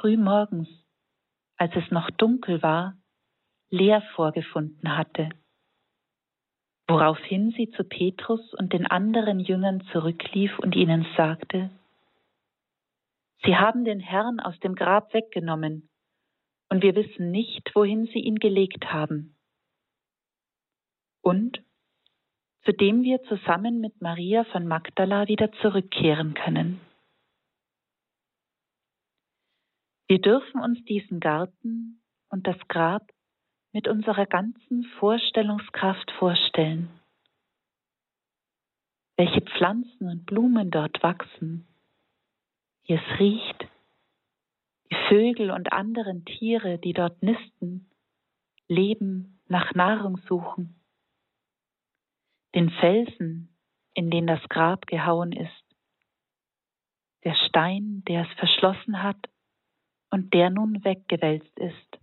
früh 0.00 0.16
morgens, 0.16 0.68
als 1.56 1.74
es 1.76 1.90
noch 1.90 2.10
dunkel 2.10 2.62
war, 2.62 2.96
leer 3.70 4.02
vorgefunden 4.14 4.96
hatte, 4.96 5.30
woraufhin 6.88 7.52
sie 7.52 7.70
zu 7.70 7.84
Petrus 7.84 8.52
und 8.54 8.72
den 8.72 8.86
anderen 8.86 9.38
Jüngern 9.40 9.82
zurücklief 9.92 10.58
und 10.58 10.74
ihnen 10.74 11.06
sagte, 11.16 11.70
Sie 13.44 13.56
haben 13.56 13.84
den 13.84 14.00
Herrn 14.00 14.40
aus 14.40 14.58
dem 14.60 14.74
Grab 14.74 15.12
weggenommen, 15.14 15.88
und 16.72 16.82
wir 16.82 16.94
wissen 16.94 17.30
nicht, 17.30 17.70
wohin 17.74 18.06
Sie 18.06 18.20
ihn 18.20 18.36
gelegt 18.36 18.92
haben. 18.92 19.36
Und 21.20 21.62
zu 22.64 22.72
dem 22.72 23.02
wir 23.02 23.22
zusammen 23.24 23.80
mit 23.80 24.00
Maria 24.00 24.44
von 24.44 24.66
Magdala 24.66 25.28
wieder 25.28 25.52
zurückkehren 25.60 26.32
können. 26.32 26.80
Wir 30.08 30.20
dürfen 30.20 30.60
uns 30.60 30.82
diesen 30.84 31.20
Garten 31.20 32.02
und 32.30 32.46
das 32.46 32.56
Grab 32.68 33.02
mit 33.72 33.88
unserer 33.88 34.26
ganzen 34.26 34.84
Vorstellungskraft 34.98 36.10
vorstellen. 36.12 36.88
Welche 39.16 39.42
Pflanzen 39.42 40.08
und 40.08 40.24
Blumen 40.24 40.70
dort 40.70 41.02
wachsen, 41.02 41.66
wie 42.92 42.96
es 42.96 43.18
riecht, 43.18 43.68
die 44.90 44.96
Vögel 45.08 45.50
und 45.50 45.72
anderen 45.72 46.26
Tiere, 46.26 46.78
die 46.78 46.92
dort 46.92 47.22
nisten, 47.22 47.90
leben, 48.68 49.40
nach 49.48 49.74
Nahrung 49.74 50.18
suchen, 50.28 50.78
den 52.54 52.68
Felsen, 52.68 53.56
in 53.94 54.10
den 54.10 54.26
das 54.26 54.46
Grab 54.50 54.86
gehauen 54.86 55.32
ist, 55.32 55.64
der 57.24 57.34
Stein, 57.48 58.02
der 58.08 58.26
es 58.28 58.38
verschlossen 58.38 59.02
hat 59.02 59.30
und 60.10 60.34
der 60.34 60.50
nun 60.50 60.84
weggewälzt 60.84 61.58
ist, 61.58 61.98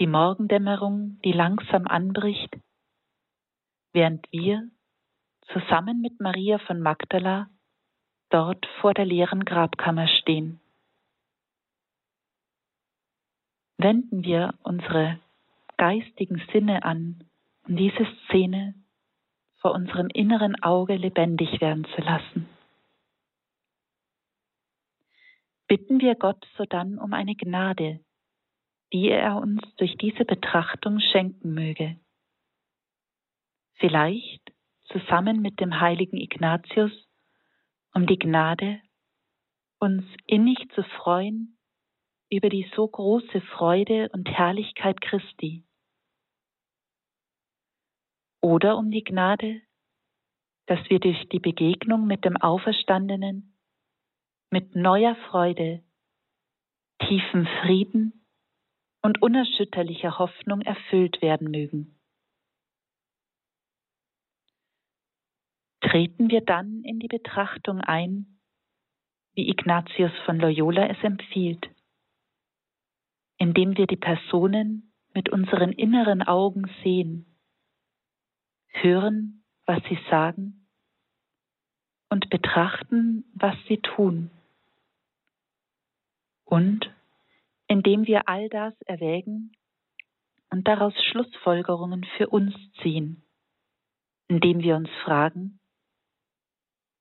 die 0.00 0.08
Morgendämmerung, 0.08 1.20
die 1.24 1.32
langsam 1.32 1.86
anbricht, 1.86 2.56
während 3.92 4.26
wir 4.32 4.68
zusammen 5.52 6.00
mit 6.00 6.18
Maria 6.18 6.58
von 6.58 6.80
Magdala 6.80 7.53
dort 8.30 8.66
vor 8.80 8.94
der 8.94 9.04
leeren 9.04 9.44
Grabkammer 9.44 10.08
stehen. 10.08 10.60
Wenden 13.78 14.24
wir 14.24 14.54
unsere 14.62 15.18
geistigen 15.76 16.42
Sinne 16.52 16.84
an, 16.84 17.24
um 17.66 17.76
diese 17.76 18.06
Szene 18.24 18.74
vor 19.60 19.72
unserem 19.72 20.08
inneren 20.08 20.62
Auge 20.62 20.96
lebendig 20.96 21.60
werden 21.60 21.86
zu 21.94 22.00
lassen. 22.02 22.48
Bitten 25.66 26.00
wir 26.00 26.14
Gott 26.14 26.46
sodann 26.56 26.98
um 26.98 27.14
eine 27.14 27.34
Gnade, 27.34 28.00
die 28.92 29.08
er 29.08 29.36
uns 29.36 29.62
durch 29.76 29.96
diese 29.96 30.24
Betrachtung 30.24 31.00
schenken 31.00 31.54
möge. 31.54 31.98
Vielleicht 33.74 34.52
zusammen 34.84 35.40
mit 35.40 35.60
dem 35.60 35.80
heiligen 35.80 36.18
Ignatius 36.18 36.92
um 37.94 38.06
die 38.06 38.18
Gnade, 38.18 38.80
uns 39.80 40.04
innig 40.26 40.58
zu 40.74 40.82
freuen 40.82 41.56
über 42.30 42.48
die 42.48 42.68
so 42.74 42.86
große 42.86 43.40
Freude 43.40 44.08
und 44.12 44.28
Herrlichkeit 44.28 45.00
Christi. 45.00 45.64
Oder 48.42 48.76
um 48.76 48.90
die 48.90 49.04
Gnade, 49.04 49.62
dass 50.66 50.80
wir 50.90 50.98
durch 50.98 51.28
die 51.28 51.38
Begegnung 51.38 52.06
mit 52.06 52.24
dem 52.24 52.36
Auferstandenen 52.36 53.54
mit 54.50 54.76
neuer 54.76 55.16
Freude, 55.30 55.82
tiefem 57.00 57.46
Frieden 57.62 58.24
und 59.02 59.20
unerschütterlicher 59.20 60.18
Hoffnung 60.18 60.60
erfüllt 60.62 61.20
werden 61.22 61.50
mögen. 61.50 61.93
Treten 65.94 66.28
wir 66.28 66.40
dann 66.40 66.82
in 66.82 66.98
die 66.98 67.06
Betrachtung 67.06 67.80
ein, 67.80 68.40
wie 69.34 69.48
Ignatius 69.48 70.10
von 70.26 70.40
Loyola 70.40 70.88
es 70.88 71.00
empfiehlt, 71.04 71.70
indem 73.38 73.76
wir 73.76 73.86
die 73.86 73.96
Personen 73.96 74.92
mit 75.14 75.28
unseren 75.28 75.70
inneren 75.70 76.20
Augen 76.22 76.68
sehen, 76.82 77.26
hören, 78.70 79.44
was 79.66 79.84
sie 79.88 79.98
sagen 80.10 80.66
und 82.10 82.28
betrachten, 82.28 83.24
was 83.32 83.54
sie 83.68 83.78
tun. 83.78 84.32
Und 86.44 86.92
indem 87.68 88.04
wir 88.08 88.28
all 88.28 88.48
das 88.48 88.74
erwägen 88.82 89.52
und 90.50 90.66
daraus 90.66 90.94
Schlussfolgerungen 91.12 92.04
für 92.16 92.30
uns 92.30 92.52
ziehen, 92.82 93.22
indem 94.26 94.58
wir 94.58 94.74
uns 94.74 94.90
fragen, 95.04 95.60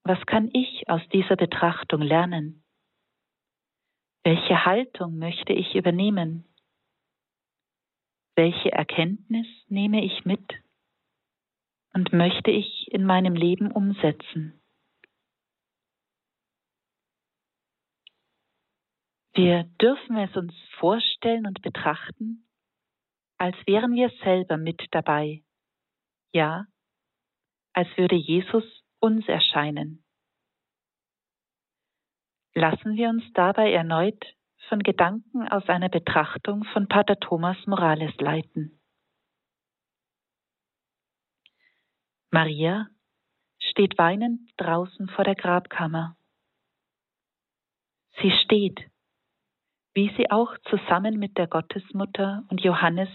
was 0.04 0.26
kann 0.26 0.50
ich 0.54 0.90
aus 0.90 1.02
dieser 1.14 1.36
Betrachtung 1.36 2.02
lernen? 2.02 2.64
Welche 4.24 4.66
Haltung 4.66 5.18
möchte 5.18 5.54
ich 5.54 5.76
übernehmen? 5.76 6.46
Welche 8.36 8.72
Erkenntnis 8.72 9.48
nehme 9.68 10.04
ich 10.04 10.26
mit 10.26 10.54
und 11.94 12.12
möchte 12.14 12.52
ich 12.52 12.92
in 12.92 13.06
meinem 13.06 13.36
Leben 13.36 13.72
umsetzen? 13.72 14.60
Wir 19.36 19.64
dürfen 19.82 20.18
es 20.18 20.36
uns 20.36 20.54
vorstellen 20.80 21.48
und 21.48 21.62
betrachten, 21.62 22.48
als 23.38 23.56
wären 23.66 23.94
wir 23.94 24.10
selber 24.24 24.58
mit 24.58 24.86
dabei. 24.92 25.44
Ja, 26.34 26.66
als 27.74 27.90
würde 27.98 28.16
Jesus 28.16 28.83
uns 29.04 29.28
erscheinen. 29.28 30.02
Lassen 32.54 32.96
wir 32.96 33.10
uns 33.10 33.24
dabei 33.34 33.74
erneut 33.74 34.24
von 34.70 34.80
Gedanken 34.80 35.46
aus 35.50 35.68
einer 35.68 35.90
Betrachtung 35.90 36.64
von 36.72 36.88
Pater 36.88 37.20
Thomas 37.20 37.58
Morales 37.68 38.16
leiten. 38.18 38.80
Maria 42.32 42.88
steht 43.60 43.98
weinend 43.98 44.50
draußen 44.56 45.10
vor 45.10 45.26
der 45.26 45.36
Grabkammer. 45.36 46.16
Sie 48.22 48.32
steht, 48.46 48.80
wie 49.94 50.16
sie 50.16 50.32
auch 50.32 50.58
zusammen 50.70 51.20
mit 51.20 51.38
der 51.38 51.48
Gottesmutter 51.48 52.46
und 52.50 52.62
Johannes 52.62 53.10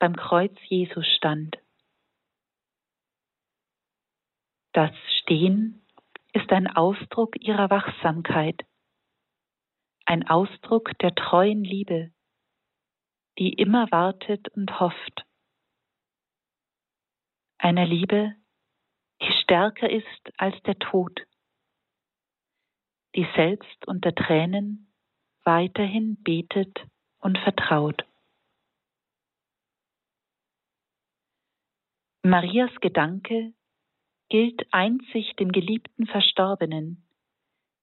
beim 0.00 0.16
Kreuz 0.16 0.56
Jesus 0.68 1.06
stand. 1.16 1.56
Das 4.74 4.90
Stehen 5.20 5.86
ist 6.32 6.50
ein 6.50 6.66
Ausdruck 6.66 7.40
ihrer 7.40 7.70
Wachsamkeit, 7.70 8.66
ein 10.04 10.28
Ausdruck 10.28 10.98
der 10.98 11.14
treuen 11.14 11.62
Liebe, 11.62 12.12
die 13.38 13.52
immer 13.52 13.88
wartet 13.92 14.48
und 14.48 14.80
hofft. 14.80 15.24
Eine 17.56 17.84
Liebe, 17.84 18.34
die 19.22 19.32
stärker 19.42 19.88
ist 19.88 20.32
als 20.38 20.60
der 20.64 20.76
Tod, 20.80 21.24
die 23.14 23.28
selbst 23.36 23.86
unter 23.86 24.12
Tränen 24.12 24.92
weiterhin 25.44 26.20
betet 26.24 26.84
und 27.20 27.38
vertraut. 27.38 28.04
Marias 32.24 32.72
Gedanke 32.80 33.54
gilt 34.28 34.66
einzig 34.72 35.34
dem 35.36 35.52
geliebten 35.52 36.06
Verstorbenen, 36.06 37.06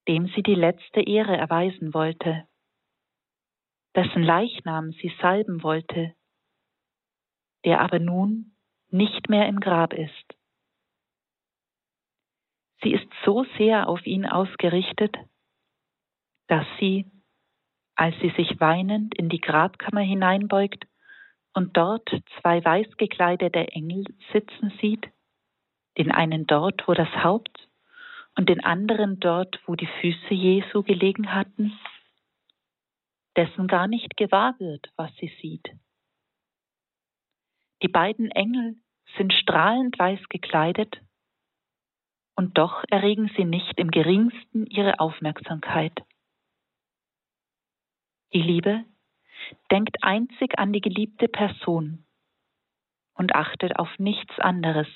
dem 0.08 0.28
sie 0.36 0.44
die 0.44 0.56
letzte 0.56 1.02
Ehre 1.02 1.38
erweisen 1.38 1.94
wollte, 1.94 2.48
dessen 3.96 4.24
Leichnam 4.24 4.92
sie 4.94 5.14
salben 5.22 5.64
wollte, 5.64 6.16
der 7.66 7.82
aber 7.82 8.00
nun 8.00 8.56
nicht 8.90 9.30
mehr 9.30 9.48
im 9.48 9.60
Grab 9.60 9.94
ist. 9.94 10.36
Sie 12.84 12.94
ist 12.94 13.08
so 13.26 13.46
sehr 13.58 13.88
auf 13.88 14.06
ihn 14.06 14.26
ausgerichtet, 14.26 15.16
dass 16.48 16.66
sie, 16.80 17.06
als 17.96 18.16
sie 18.22 18.32
sich 18.32 18.60
weinend 18.60 19.16
in 19.16 19.30
die 19.30 19.40
Grabkammer 19.40 20.02
hineinbeugt 20.02 20.88
und 21.54 21.78
dort 21.78 22.10
zwei 22.40 22.64
weiß 22.64 22.98
gekleidete 22.98 23.68
Engel 23.68 24.06
sitzen 24.34 24.74
sieht, 24.82 25.08
den 25.98 26.12
einen 26.12 26.48
dort, 26.48 26.88
wo 26.88 26.94
das 26.94 27.10
Haupt 27.24 27.68
und 28.36 28.50
den 28.50 28.64
anderen 28.64 29.20
dort, 29.20 29.60
wo 29.66 29.76
die 29.76 29.90
Füße 30.00 30.34
Jesu 30.34 30.84
gelegen 30.84 31.34
hatten, 31.34 31.78
dessen 33.36 33.68
gar 33.68 33.88
nicht 33.88 34.18
gewahr 34.18 34.56
wird, 34.60 34.92
was 34.96 35.14
sie 35.18 35.32
sieht. 35.42 35.70
Die 37.82 37.88
beiden 37.88 38.30
Engel 38.32 38.76
sind 39.18 39.34
strahlend 39.34 39.98
weiß 39.98 40.30
gekleidet 40.30 41.02
und 42.36 42.58
doch 42.58 42.84
erregen 42.90 43.32
sie 43.36 43.46
nicht 43.46 43.78
im 43.78 43.92
geringsten 43.92 44.66
ihre 44.66 45.00
Aufmerksamkeit. 45.00 45.94
Die 48.34 48.42
Liebe 48.42 48.86
denkt 49.70 49.98
einzig 50.02 50.58
an 50.58 50.72
die 50.72 50.82
geliebte 50.82 51.28
Person 51.28 52.06
und 53.14 53.36
achtet 53.36 53.78
auf 53.78 53.90
nichts 54.00 54.40
anderes. 54.40 54.88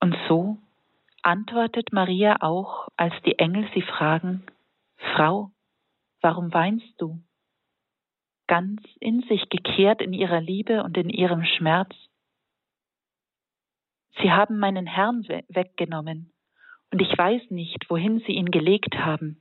Und 0.00 0.16
so 0.28 0.58
antwortet 1.22 1.92
Maria 1.92 2.38
auch, 2.40 2.88
als 2.96 3.14
die 3.24 3.38
Engel 3.38 3.68
sie 3.74 3.82
fragen, 3.82 4.44
Frau, 5.14 5.50
warum 6.22 6.52
weinst 6.52 6.94
du? 6.98 7.20
Ganz 8.46 8.82
in 8.98 9.22
sich 9.22 9.48
gekehrt 9.48 10.00
in 10.00 10.12
ihrer 10.12 10.40
Liebe 10.40 10.82
und 10.82 10.96
in 10.96 11.10
ihrem 11.10 11.44
Schmerz. 11.44 11.94
Sie 14.20 14.32
haben 14.32 14.58
meinen 14.58 14.86
Herrn 14.86 15.22
weggenommen, 15.48 16.32
und 16.90 17.00
ich 17.00 17.16
weiß 17.16 17.50
nicht, 17.50 17.88
wohin 17.88 18.20
sie 18.20 18.32
ihn 18.32 18.50
gelegt 18.50 18.94
haben. 18.96 19.40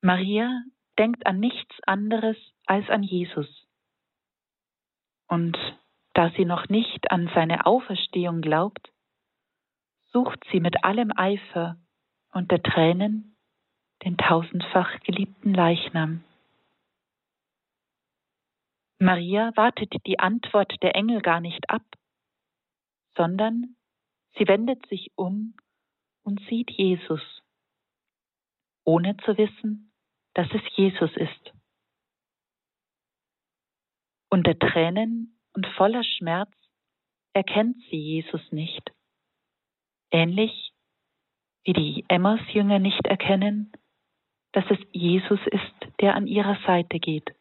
Maria 0.00 0.62
denkt 0.98 1.26
an 1.26 1.38
nichts 1.38 1.74
anderes 1.86 2.36
als 2.66 2.88
an 2.90 3.02
Jesus. 3.02 3.48
Und 5.28 5.56
da 6.18 6.32
sie 6.36 6.44
noch 6.44 6.68
nicht 6.68 7.12
an 7.12 7.30
seine 7.32 7.64
Auferstehung 7.64 8.40
glaubt, 8.40 8.90
sucht 10.10 10.42
sie 10.50 10.58
mit 10.58 10.82
allem 10.82 11.12
Eifer 11.14 11.76
unter 12.32 12.60
Tränen 12.60 13.36
den 14.02 14.16
tausendfach 14.16 14.98
geliebten 15.02 15.54
Leichnam. 15.54 16.24
Maria 18.98 19.52
wartet 19.54 19.94
die 20.08 20.18
Antwort 20.18 20.82
der 20.82 20.96
Engel 20.96 21.20
gar 21.20 21.40
nicht 21.40 21.70
ab, 21.70 21.84
sondern 23.14 23.76
sie 24.36 24.48
wendet 24.48 24.88
sich 24.88 25.12
um 25.14 25.54
und 26.24 26.40
sieht 26.48 26.72
Jesus, 26.72 27.22
ohne 28.82 29.16
zu 29.18 29.38
wissen, 29.38 29.92
dass 30.34 30.48
es 30.52 30.62
Jesus 30.74 31.16
ist. 31.16 31.52
Unter 34.30 34.58
Tränen 34.58 35.37
und 35.58 35.66
voller 35.74 36.04
Schmerz 36.04 36.52
erkennt 37.32 37.78
sie 37.90 37.96
Jesus 37.96 38.52
nicht. 38.52 38.92
Ähnlich 40.12 40.72
wie 41.64 41.72
die 41.72 42.04
Emmaus-Jünger 42.06 42.78
nicht 42.78 43.04
erkennen, 43.08 43.72
dass 44.52 44.64
es 44.70 44.78
Jesus 44.92 45.40
ist, 45.46 46.00
der 46.00 46.14
an 46.14 46.28
ihrer 46.28 46.56
Seite 46.64 47.00
geht. 47.00 47.34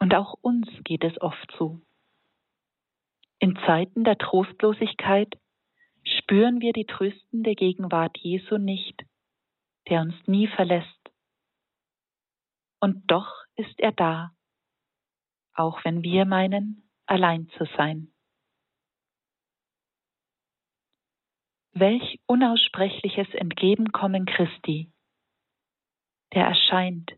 Und 0.00 0.16
auch 0.16 0.34
uns 0.40 0.66
geht 0.82 1.04
es 1.04 1.20
oft 1.20 1.54
so. 1.56 1.80
In 3.38 3.56
Zeiten 3.64 4.02
der 4.02 4.18
Trostlosigkeit 4.18 5.32
spüren 6.02 6.60
wir 6.60 6.72
die 6.72 6.86
tröstende 6.86 7.54
Gegenwart 7.54 8.18
Jesu 8.18 8.58
nicht 8.58 9.04
der 9.88 10.00
uns 10.00 10.16
nie 10.26 10.48
verlässt. 10.48 11.12
Und 12.80 13.04
doch 13.06 13.32
ist 13.54 13.78
er 13.78 13.92
da, 13.92 14.32
auch 15.58 15.84
wenn 15.84 16.02
wir 16.02 16.24
meinen, 16.24 16.88
allein 17.06 17.48
zu 17.50 17.64
sein. 17.76 18.12
Welch 21.72 22.20
unaussprechliches 22.26 23.28
Entgegenkommen 23.34 24.26
Christi, 24.26 24.92
der 26.32 26.46
erscheint. 26.46 27.12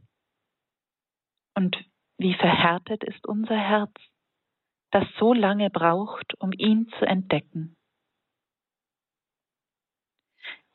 Und 1.54 1.76
wie 2.18 2.34
verhärtet 2.34 3.02
ist 3.02 3.26
unser 3.26 3.56
Herz, 3.56 3.94
das 4.90 5.06
so 5.18 5.32
lange 5.32 5.70
braucht, 5.70 6.38
um 6.40 6.52
ihn 6.52 6.88
zu 6.98 7.06
entdecken. 7.06 7.76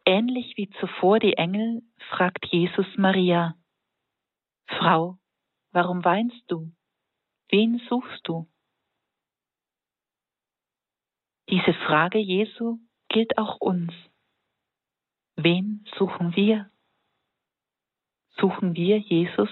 Ähnlich 0.06 0.56
wie 0.56 0.70
zuvor 0.80 1.20
die 1.20 1.34
Engel 1.34 1.82
fragt 2.10 2.46
Jesus 2.52 2.86
Maria, 2.96 3.56
Frau, 4.68 5.18
warum 5.72 6.04
weinst 6.04 6.44
du? 6.48 6.75
Wen 7.56 7.80
suchst 7.88 8.28
du? 8.28 8.52
Diese 11.50 11.74
Frage 11.88 12.18
Jesu 12.20 12.80
gilt 13.08 13.38
auch 13.38 13.62
uns. 13.62 13.94
Wen 15.38 15.86
suchen 15.98 16.36
wir? 16.36 16.70
Suchen 18.32 18.76
wir 18.76 18.98
Jesus? 18.98 19.48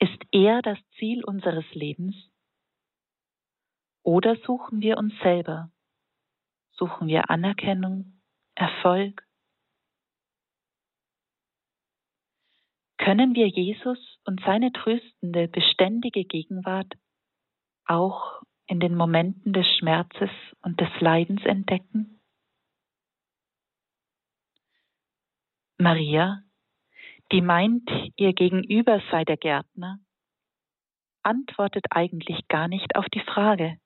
Ist 0.00 0.22
er 0.30 0.60
das 0.60 0.76
Ziel 0.98 1.24
unseres 1.24 1.64
Lebens? 1.72 2.14
Oder 4.02 4.36
suchen 4.44 4.82
wir 4.82 4.98
uns 4.98 5.14
selber? 5.22 5.72
Suchen 6.72 7.08
wir 7.08 7.30
Anerkennung, 7.30 8.20
Erfolg? 8.54 9.26
Können 12.98 13.34
wir 13.34 13.48
Jesus 13.48 13.98
und 14.24 14.40
seine 14.44 14.72
tröstende, 14.72 15.48
beständige 15.48 16.24
Gegenwart 16.24 16.92
auch 17.86 18.42
in 18.66 18.80
den 18.80 18.94
Momenten 18.94 19.52
des 19.52 19.66
Schmerzes 19.78 20.30
und 20.62 20.80
des 20.80 20.88
Leidens 21.00 21.44
entdecken? 21.44 22.20
Maria, 25.78 26.42
die 27.30 27.40
meint, 27.40 27.88
ihr 28.16 28.32
Gegenüber 28.32 29.00
sei 29.10 29.24
der 29.24 29.36
Gärtner, 29.36 30.00
antwortet 31.22 31.84
eigentlich 31.90 32.48
gar 32.48 32.68
nicht 32.68 32.96
auf 32.96 33.06
die 33.10 33.20
Frage, 33.20 33.78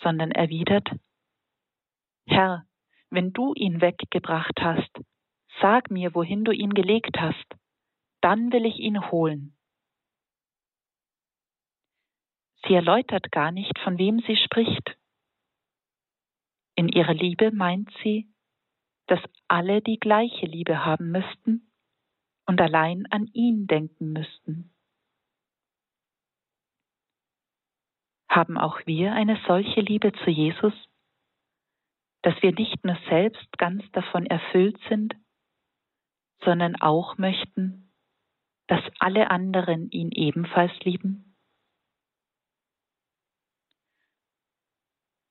sondern 0.00 0.32
erwidert, 0.32 0.88
Herr, 2.26 2.64
wenn 3.10 3.32
du 3.32 3.54
ihn 3.54 3.80
weggebracht 3.80 4.60
hast, 4.60 4.90
sag 5.60 5.90
mir, 5.90 6.14
wohin 6.14 6.44
du 6.44 6.52
ihn 6.52 6.74
gelegt 6.74 7.20
hast, 7.20 7.59
dann 8.20 8.52
will 8.52 8.66
ich 8.66 8.78
ihn 8.78 9.10
holen. 9.10 9.56
Sie 12.66 12.74
erläutert 12.74 13.32
gar 13.32 13.52
nicht, 13.52 13.78
von 13.80 13.98
wem 13.98 14.20
sie 14.20 14.36
spricht. 14.36 14.96
In 16.74 16.88
ihrer 16.88 17.14
Liebe 17.14 17.50
meint 17.50 17.90
sie, 18.02 18.28
dass 19.06 19.20
alle 19.48 19.80
die 19.82 19.98
gleiche 19.98 20.46
Liebe 20.46 20.84
haben 20.84 21.10
müssten 21.10 21.70
und 22.46 22.60
allein 22.60 23.06
an 23.10 23.26
ihn 23.32 23.66
denken 23.66 24.12
müssten. 24.12 24.74
Haben 28.28 28.58
auch 28.58 28.86
wir 28.86 29.12
eine 29.12 29.40
solche 29.46 29.80
Liebe 29.80 30.12
zu 30.24 30.30
Jesus? 30.30 30.74
dass 32.22 32.40
wir 32.42 32.52
nicht 32.52 32.84
nur 32.84 32.98
selbst 33.08 33.58
ganz 33.58 33.82
davon 33.92 34.26
erfüllt 34.26 34.78
sind, 34.88 35.14
sondern 36.44 36.76
auch 36.76 37.18
möchten, 37.18 37.89
dass 38.70 38.84
alle 39.00 39.32
anderen 39.32 39.90
ihn 39.90 40.12
ebenfalls 40.12 40.72
lieben? 40.84 41.36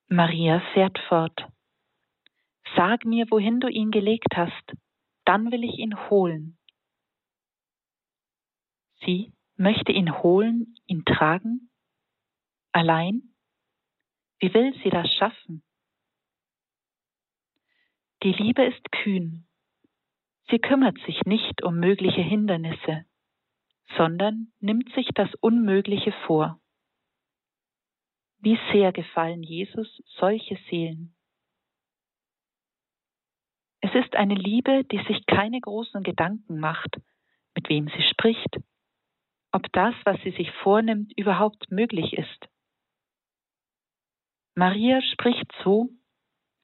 Maria 0.09 0.59
fährt 0.73 0.99
fort. 1.07 1.47
Sag 2.75 3.05
mir, 3.05 3.31
wohin 3.31 3.61
du 3.61 3.69
ihn 3.69 3.91
gelegt 3.91 4.35
hast, 4.35 4.73
dann 5.23 5.53
will 5.53 5.63
ich 5.63 5.79
ihn 5.79 6.09
holen. 6.09 6.57
Sie 9.05 9.31
möchte 9.55 9.93
ihn 9.93 10.21
holen, 10.21 10.75
ihn 10.85 11.05
tragen? 11.05 11.71
Allein? 12.73 13.33
Wie 14.39 14.53
will 14.53 14.73
sie 14.83 14.89
das 14.89 15.09
schaffen? 15.13 15.63
Die 18.21 18.33
Liebe 18.33 18.65
ist 18.65 18.91
kühn. 18.91 19.47
Sie 20.49 20.59
kümmert 20.59 20.97
sich 21.05 21.23
nicht 21.23 21.63
um 21.63 21.79
mögliche 21.79 22.21
Hindernisse, 22.21 23.05
sondern 23.97 24.51
nimmt 24.59 24.93
sich 24.93 25.07
das 25.15 25.33
Unmögliche 25.41 26.11
vor. 26.25 26.59
Wie 28.39 28.57
sehr 28.71 28.91
gefallen 28.91 29.43
Jesus 29.43 30.01
solche 30.05 30.57
Seelen, 30.69 31.15
Es 33.81 33.95
ist 33.95 34.15
eine 34.15 34.35
Liebe, 34.35 34.83
die 34.83 35.01
sich 35.07 35.25
keine 35.25 35.59
großen 35.59 36.03
Gedanken 36.03 36.59
macht, 36.59 36.97
mit 37.55 37.69
wem 37.69 37.87
sie 37.87 38.03
spricht, 38.03 38.59
ob 39.51 39.71
das, 39.71 39.95
was 40.03 40.21
sie 40.21 40.31
sich 40.31 40.51
vornimmt, 40.63 41.13
überhaupt 41.17 41.71
möglich 41.71 42.13
ist. 42.13 42.49
Maria 44.55 45.01
spricht 45.01 45.51
so, 45.63 45.89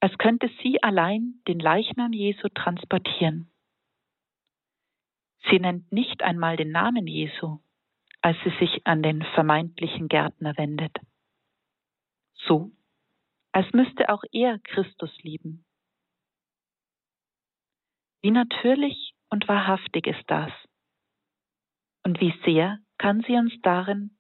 als 0.01 0.17
könnte 0.17 0.51
sie 0.61 0.83
allein 0.83 1.41
den 1.47 1.59
Leichnam 1.59 2.11
Jesu 2.11 2.49
transportieren. 2.49 3.49
Sie 5.49 5.59
nennt 5.59 5.91
nicht 5.91 6.23
einmal 6.23 6.57
den 6.57 6.71
Namen 6.71 7.07
Jesu, 7.07 7.59
als 8.21 8.37
sie 8.43 8.53
sich 8.59 8.85
an 8.87 9.03
den 9.03 9.21
vermeintlichen 9.35 10.07
Gärtner 10.07 10.57
wendet. 10.57 10.97
So, 12.33 12.71
als 13.51 13.71
müsste 13.73 14.09
auch 14.09 14.23
er 14.31 14.59
Christus 14.59 15.11
lieben. 15.21 15.65
Wie 18.21 18.31
natürlich 18.31 19.13
und 19.29 19.47
wahrhaftig 19.47 20.07
ist 20.07 20.23
das? 20.27 20.51
Und 22.03 22.19
wie 22.19 22.33
sehr 22.43 22.79
kann 22.97 23.23
sie 23.27 23.33
uns 23.33 23.53
darin 23.61 24.17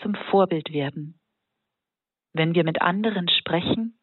zum 0.00 0.14
Vorbild 0.30 0.72
werden? 0.72 1.20
Wenn 2.32 2.54
wir 2.54 2.64
mit 2.64 2.82
anderen 2.82 3.28
sprechen, 3.28 3.98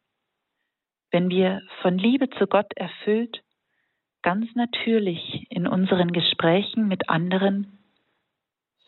wenn 1.12 1.30
wir 1.30 1.62
von 1.82 1.98
Liebe 1.98 2.30
zu 2.30 2.48
Gott 2.48 2.72
erfüllt, 2.76 3.44
ganz 4.22 4.48
natürlich 4.56 5.48
in 5.50 5.68
unseren 5.68 6.12
Gesprächen 6.12 6.88
mit 6.88 7.10
anderen 7.10 7.80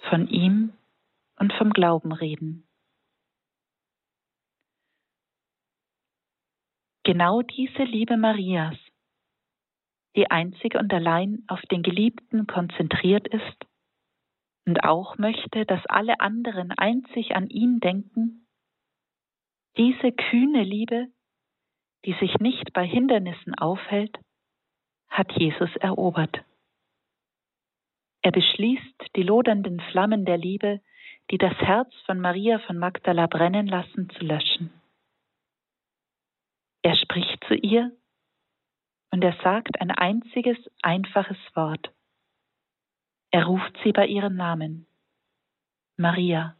von 0.10 0.28
ihm 0.28 0.74
und 1.38 1.54
vom 1.54 1.72
Glauben 1.72 2.12
reden. 2.12 2.68
Genau 7.04 7.42
diese 7.42 7.84
Liebe 7.84 8.16
Marias, 8.16 8.78
die 10.16 10.30
einzig 10.30 10.76
und 10.76 10.94
allein 10.94 11.44
auf 11.48 11.62
den 11.64 11.84
Geliebten 11.84 12.48
konzentriert 12.48 13.28
ist 13.28 13.66
und 14.66 14.84
auch 14.84 15.18
möchte, 15.18 15.66
dass 15.66 15.86
alle 15.88 16.20
anderen 16.22 16.72
einzig 16.72 17.36
an 17.36 17.50
ihn 17.50 17.80
denken, 17.80 18.48
diese 19.76 20.12
kühne 20.12 20.64
Liebe 20.64 21.08
die 22.06 22.14
sich 22.20 22.38
nicht 22.40 22.74
bei 22.74 22.86
Hindernissen 22.86 23.56
aufhält, 23.56 24.18
hat 25.14 25.32
Jesus 25.34 25.70
erobert. 25.76 26.44
Er 28.24 28.32
beschließt, 28.32 29.16
die 29.16 29.22
lodernden 29.22 29.80
Flammen 29.92 30.26
der 30.26 30.38
Liebe, 30.38 30.82
die 31.30 31.38
das 31.38 31.54
Herz 31.54 31.94
von 32.06 32.20
Maria 32.20 32.60
von 32.60 32.78
Magdala 32.78 33.28
brennen 33.28 33.68
lassen, 33.68 34.10
zu 34.10 34.26
löschen. 34.26 34.74
Er 36.82 36.96
spricht 36.96 37.44
zu 37.48 37.54
ihr 37.54 37.92
und 39.12 39.24
er 39.24 39.36
sagt 39.44 39.80
ein 39.80 39.92
einziges, 39.92 40.58
einfaches 40.82 41.38
Wort. 41.54 41.94
Er 43.30 43.46
ruft 43.46 43.78
sie 43.84 43.92
bei 43.92 44.08
ihrem 44.08 44.36
Namen. 44.36 44.88
Maria. 45.96 46.56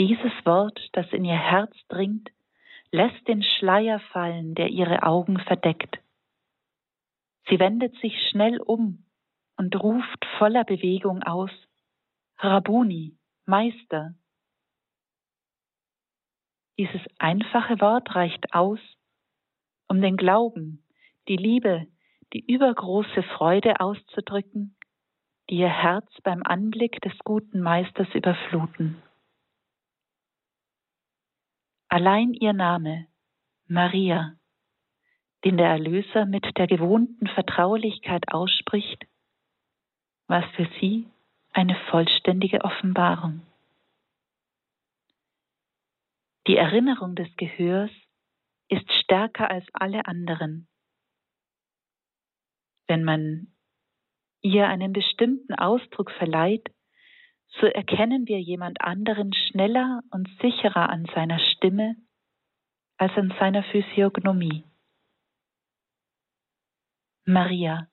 Dieses 0.00 0.32
Wort, 0.44 0.80
das 0.92 1.06
in 1.12 1.24
ihr 1.24 1.38
Herz 1.38 1.74
dringt, 1.88 2.30
lässt 2.90 3.26
den 3.28 3.42
Schleier 3.42 4.00
fallen, 4.12 4.54
der 4.54 4.68
ihre 4.68 5.02
Augen 5.02 5.38
verdeckt. 5.38 6.00
Sie 7.48 7.58
wendet 7.58 7.96
sich 8.00 8.14
schnell 8.30 8.60
um 8.60 9.04
und 9.56 9.74
ruft 9.76 10.24
voller 10.38 10.64
Bewegung 10.64 11.22
aus, 11.22 11.50
Rabuni, 12.38 13.16
Meister. 13.46 14.14
Dieses 16.78 17.00
einfache 17.18 17.80
Wort 17.80 18.14
reicht 18.14 18.54
aus, 18.54 18.78
um 19.88 20.00
den 20.00 20.16
Glauben, 20.16 20.84
die 21.26 21.36
Liebe, 21.36 21.88
die 22.32 22.44
übergroße 22.44 23.22
Freude 23.36 23.80
auszudrücken, 23.80 24.76
die 25.50 25.56
ihr 25.56 25.68
Herz 25.68 26.08
beim 26.22 26.42
Anblick 26.42 27.00
des 27.00 27.16
guten 27.24 27.60
Meisters 27.60 28.08
überfluten. 28.14 29.02
Allein 31.88 32.34
ihr 32.34 32.52
Name, 32.52 33.08
Maria, 33.66 34.37
den 35.44 35.56
der 35.56 35.68
Erlöser 35.68 36.26
mit 36.26 36.56
der 36.56 36.66
gewohnten 36.66 37.26
Vertraulichkeit 37.28 38.32
ausspricht, 38.32 39.06
war 40.26 40.42
für 40.54 40.68
sie 40.80 41.08
eine 41.52 41.76
vollständige 41.90 42.62
Offenbarung. 42.62 43.42
Die 46.46 46.56
Erinnerung 46.56 47.14
des 47.14 47.28
Gehörs 47.36 47.90
ist 48.68 48.90
stärker 49.04 49.50
als 49.50 49.66
alle 49.72 50.06
anderen. 50.06 50.66
Wenn 52.86 53.04
man 53.04 53.48
ihr 54.40 54.66
einen 54.66 54.92
bestimmten 54.92 55.54
Ausdruck 55.54 56.10
verleiht, 56.12 56.68
so 57.60 57.66
erkennen 57.66 58.26
wir 58.26 58.40
jemand 58.40 58.80
anderen 58.80 59.32
schneller 59.32 60.02
und 60.10 60.28
sicherer 60.40 60.90
an 60.90 61.06
seiner 61.14 61.38
Stimme 61.38 61.96
als 62.98 63.12
an 63.16 63.34
seiner 63.38 63.62
Physiognomie. 63.64 64.64
Maria. 67.28 67.86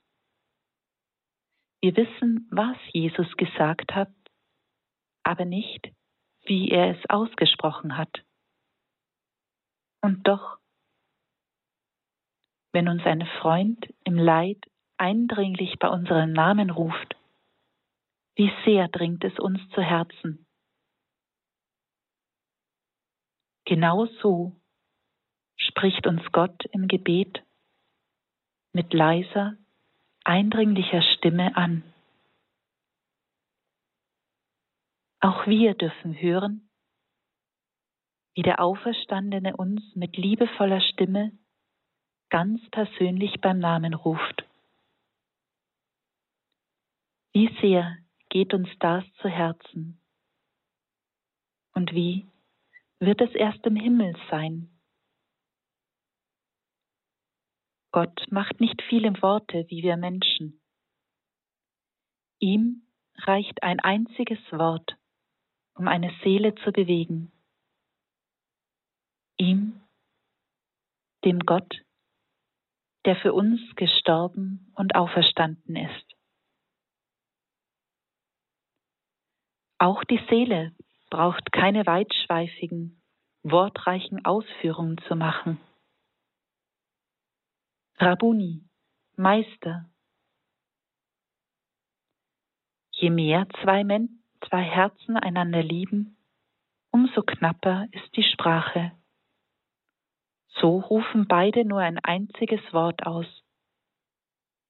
Wir 1.81 1.93
wissen, 1.97 2.47
was 2.51 2.77
Jesus 2.93 3.27
gesagt 3.35 3.93
hat, 3.93 4.13
aber 5.23 5.43
nicht, 5.43 5.91
wie 6.45 6.69
er 6.69 6.97
es 6.97 7.09
ausgesprochen 7.09 7.97
hat. 7.97 8.23
Und 10.01 10.25
doch, 10.25 10.57
wenn 12.71 12.87
uns 12.87 13.03
ein 13.05 13.27
Freund 13.41 13.93
im 14.05 14.15
Leid 14.15 14.63
eindringlich 14.95 15.79
bei 15.79 15.89
unserem 15.89 16.31
Namen 16.31 16.69
ruft, 16.69 17.17
wie 18.37 18.53
sehr 18.63 18.87
dringt 18.87 19.25
es 19.25 19.37
uns 19.37 19.59
zu 19.71 19.81
Herzen. 19.81 20.47
Genau 23.65 24.05
so 24.21 24.55
spricht 25.57 26.07
uns 26.07 26.21
Gott 26.31 26.63
im 26.71 26.87
Gebet 26.87 27.44
mit 28.75 28.93
leiser, 28.93 29.55
eindringlicher 30.25 31.01
Stimme 31.01 31.55
an. 31.55 31.81
Auch 35.21 35.47
wir 35.47 35.75
dürfen 35.75 36.13
hören, 36.13 36.69
wie 38.33 38.41
der 38.41 38.59
Auferstandene 38.59 39.55
uns 39.55 39.81
mit 39.95 40.17
liebevoller 40.17 40.81
Stimme 40.81 41.31
ganz 42.29 42.59
persönlich 42.71 43.39
beim 43.39 43.59
Namen 43.59 43.93
ruft. 43.93 44.43
Wie 47.31 47.49
sehr 47.61 47.97
geht 48.27 48.53
uns 48.53 48.67
das 48.79 49.05
zu 49.21 49.29
Herzen? 49.29 50.01
Und 51.73 51.93
wie 51.93 52.27
wird 52.99 53.21
es 53.21 53.33
erst 53.35 53.65
im 53.65 53.77
Himmel 53.77 54.17
sein? 54.29 54.74
Gott 57.95 58.29
macht 58.29 58.59
nicht 58.59 58.81
viele 58.89 59.21
Worte 59.21 59.67
wie 59.69 59.81
wir 59.81 59.95
Menschen. 59.95 60.59
Ihm 62.39 62.85
reicht 63.19 63.63
ein 63.63 63.79
einziges 63.79 64.39
Wort, 64.51 64.97
um 65.75 65.87
eine 65.87 66.13
Seele 66.21 66.53
zu 66.55 66.73
bewegen. 66.73 67.31
Ihm, 69.37 69.81
dem 71.23 71.39
Gott, 71.39 71.85
der 73.05 73.15
für 73.15 73.31
uns 73.31 73.61
gestorben 73.77 74.73
und 74.75 74.93
auferstanden 74.95 75.77
ist. 75.77 76.17
Auch 79.77 80.03
die 80.03 80.19
Seele 80.29 80.75
braucht 81.09 81.53
keine 81.53 81.85
weitschweifigen, 81.85 83.01
wortreichen 83.43 84.25
Ausführungen 84.25 84.97
zu 85.07 85.15
machen. 85.15 85.64
Rabuni, 87.97 88.61
Meister. 89.15 89.89
Je 92.91 93.09
mehr 93.09 93.47
zwei, 93.61 93.85
Men 93.85 94.21
zwei 94.47 94.63
Herzen 94.63 95.15
einander 95.15 95.63
lieben, 95.63 96.17
umso 96.91 97.21
knapper 97.21 97.87
ist 97.91 98.15
die 98.17 98.23
Sprache. 98.23 98.91
So 100.59 100.79
rufen 100.79 101.27
beide 101.27 101.63
nur 101.63 101.79
ein 101.79 101.97
einziges 101.99 102.61
Wort 102.73 103.05
aus, 103.05 103.27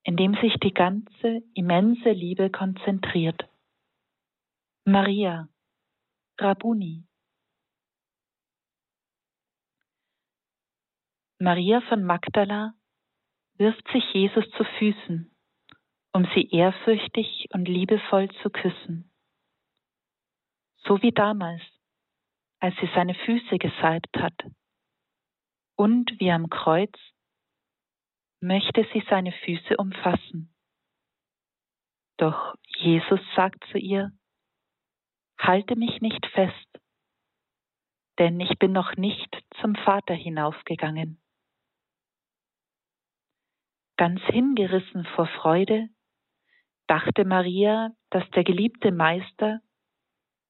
in 0.03 0.17
dem 0.17 0.35
sich 0.35 0.53
die 0.61 0.73
ganze 0.73 1.41
immense 1.55 2.11
Liebe 2.11 2.51
konzentriert. 2.51 3.49
Maria, 4.85 5.49
Rabuni. 6.37 7.07
Maria 11.39 11.81
von 11.81 12.03
Magdala 12.03 12.75
wirft 13.57 13.87
sich 13.91 14.03
Jesus 14.13 14.49
zu 14.51 14.63
Füßen, 14.77 15.31
um 16.13 16.27
sie 16.33 16.49
ehrfürchtig 16.49 17.47
und 17.53 17.67
liebevoll 17.67 18.29
zu 18.41 18.49
küssen. 18.49 19.11
So 20.77 21.01
wie 21.01 21.11
damals, 21.11 21.61
als 22.59 22.75
sie 22.77 22.89
seine 22.93 23.15
Füße 23.15 23.57
gesalbt 23.57 24.17
hat 24.17 24.45
und 25.75 26.19
wie 26.19 26.31
am 26.31 26.49
Kreuz, 26.49 26.93
möchte 28.39 28.87
sie 28.93 29.03
seine 29.09 29.31
Füße 29.31 29.77
umfassen. 29.77 30.53
Doch 32.17 32.55
Jesus 32.77 33.19
sagt 33.35 33.63
zu 33.71 33.77
ihr, 33.77 34.11
Halte 35.37 35.75
mich 35.75 36.01
nicht 36.01 36.25
fest, 36.27 36.79
denn 38.19 38.39
ich 38.39 38.57
bin 38.57 38.71
noch 38.71 38.95
nicht 38.95 39.43
zum 39.59 39.75
Vater 39.75 40.13
hinaufgegangen. 40.13 41.21
Ganz 43.97 44.21
hingerissen 44.23 45.05
vor 45.15 45.27
Freude 45.27 45.89
dachte 46.87 47.25
Maria, 47.25 47.91
dass 48.09 48.29
der 48.31 48.43
geliebte 48.43 48.91
Meister 48.91 49.61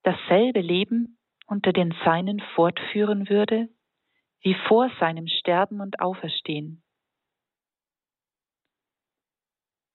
dasselbe 0.03 0.61
Leben 0.61 1.19
unter 1.47 1.71
den 1.71 1.93
Seinen 2.03 2.39
fortführen 2.55 3.29
würde, 3.29 3.69
wie 4.41 4.55
vor 4.67 4.89
seinem 4.99 5.27
Sterben 5.27 5.79
und 5.79 5.99
Auferstehen. 5.99 6.83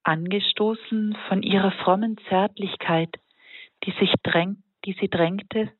Angestoßen 0.03 1.15
von 1.27 1.43
ihrer 1.43 1.71
frommen 1.71 2.17
Zärtlichkeit, 2.29 3.15
die 3.83 3.91
sich 3.99 4.13
drängt, 4.23 4.63
die 4.85 4.93
sie 4.99 5.09
drängte, 5.09 5.71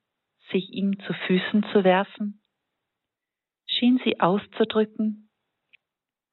sich 0.51 0.69
ihm 0.69 0.99
zu 0.99 1.13
Füßen 1.13 1.65
zu 1.71 1.83
werfen, 1.83 2.41
schien 3.65 3.99
sie 4.03 4.19
auszudrücken, 4.19 5.20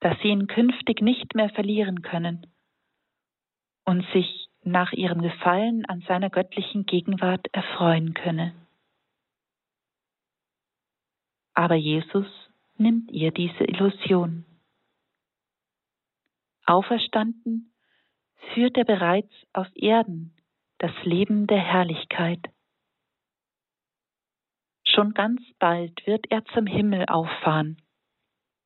dass 0.01 0.19
sie 0.21 0.29
ihn 0.29 0.47
künftig 0.47 1.01
nicht 1.01 1.35
mehr 1.35 1.51
verlieren 1.51 2.03
können 2.03 2.47
und 3.85 4.07
sich 4.13 4.49
nach 4.63 4.93
ihrem 4.93 5.23
Gefallen 5.23 5.85
an 5.87 6.03
seiner 6.03 6.31
göttlichen 6.31 6.85
Gegenwart 6.87 7.47
erfreuen 7.53 8.15
könne. 8.15 8.55
Aber 11.55 11.75
Jesus 11.75 12.27
nimmt 12.77 13.11
ihr 13.11 13.33
diese 13.33 13.65
Illusion. 13.65 14.45
Auferstanden 16.65 17.73
führt 18.53 18.77
er 18.77 18.85
bereits 18.85 19.33
auf 19.53 19.67
Erden 19.75 20.37
das 20.79 20.93
Leben 21.03 21.47
der 21.47 21.59
Herrlichkeit. 21.59 22.41
Schon 24.85 25.15
ganz 25.15 25.41
bald 25.59 26.07
wird 26.07 26.31
er 26.31 26.45
zum 26.47 26.67
Himmel 26.67 27.07
auffahren, 27.07 27.81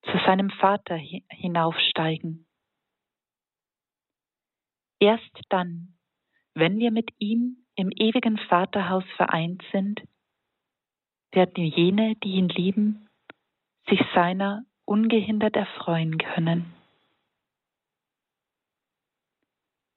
zu 0.02 0.18
seinem 0.26 0.50
Vater 0.50 0.96
hinaufsteigen. 0.96 2.46
Erst 4.98 5.40
dann, 5.48 5.94
wenn 6.54 6.78
wir 6.78 6.90
mit 6.90 7.10
ihm 7.18 7.56
im 7.74 7.90
ewigen 7.90 8.38
Vaterhaus 8.38 9.04
vereint 9.16 9.62
sind, 9.72 10.02
werden 11.32 11.64
jene, 11.64 12.14
die 12.16 12.32
ihn 12.34 12.48
lieben, 12.48 13.08
sich 13.88 14.00
seiner 14.14 14.64
ungehindert 14.84 15.56
erfreuen 15.56 16.18
können. 16.18 16.72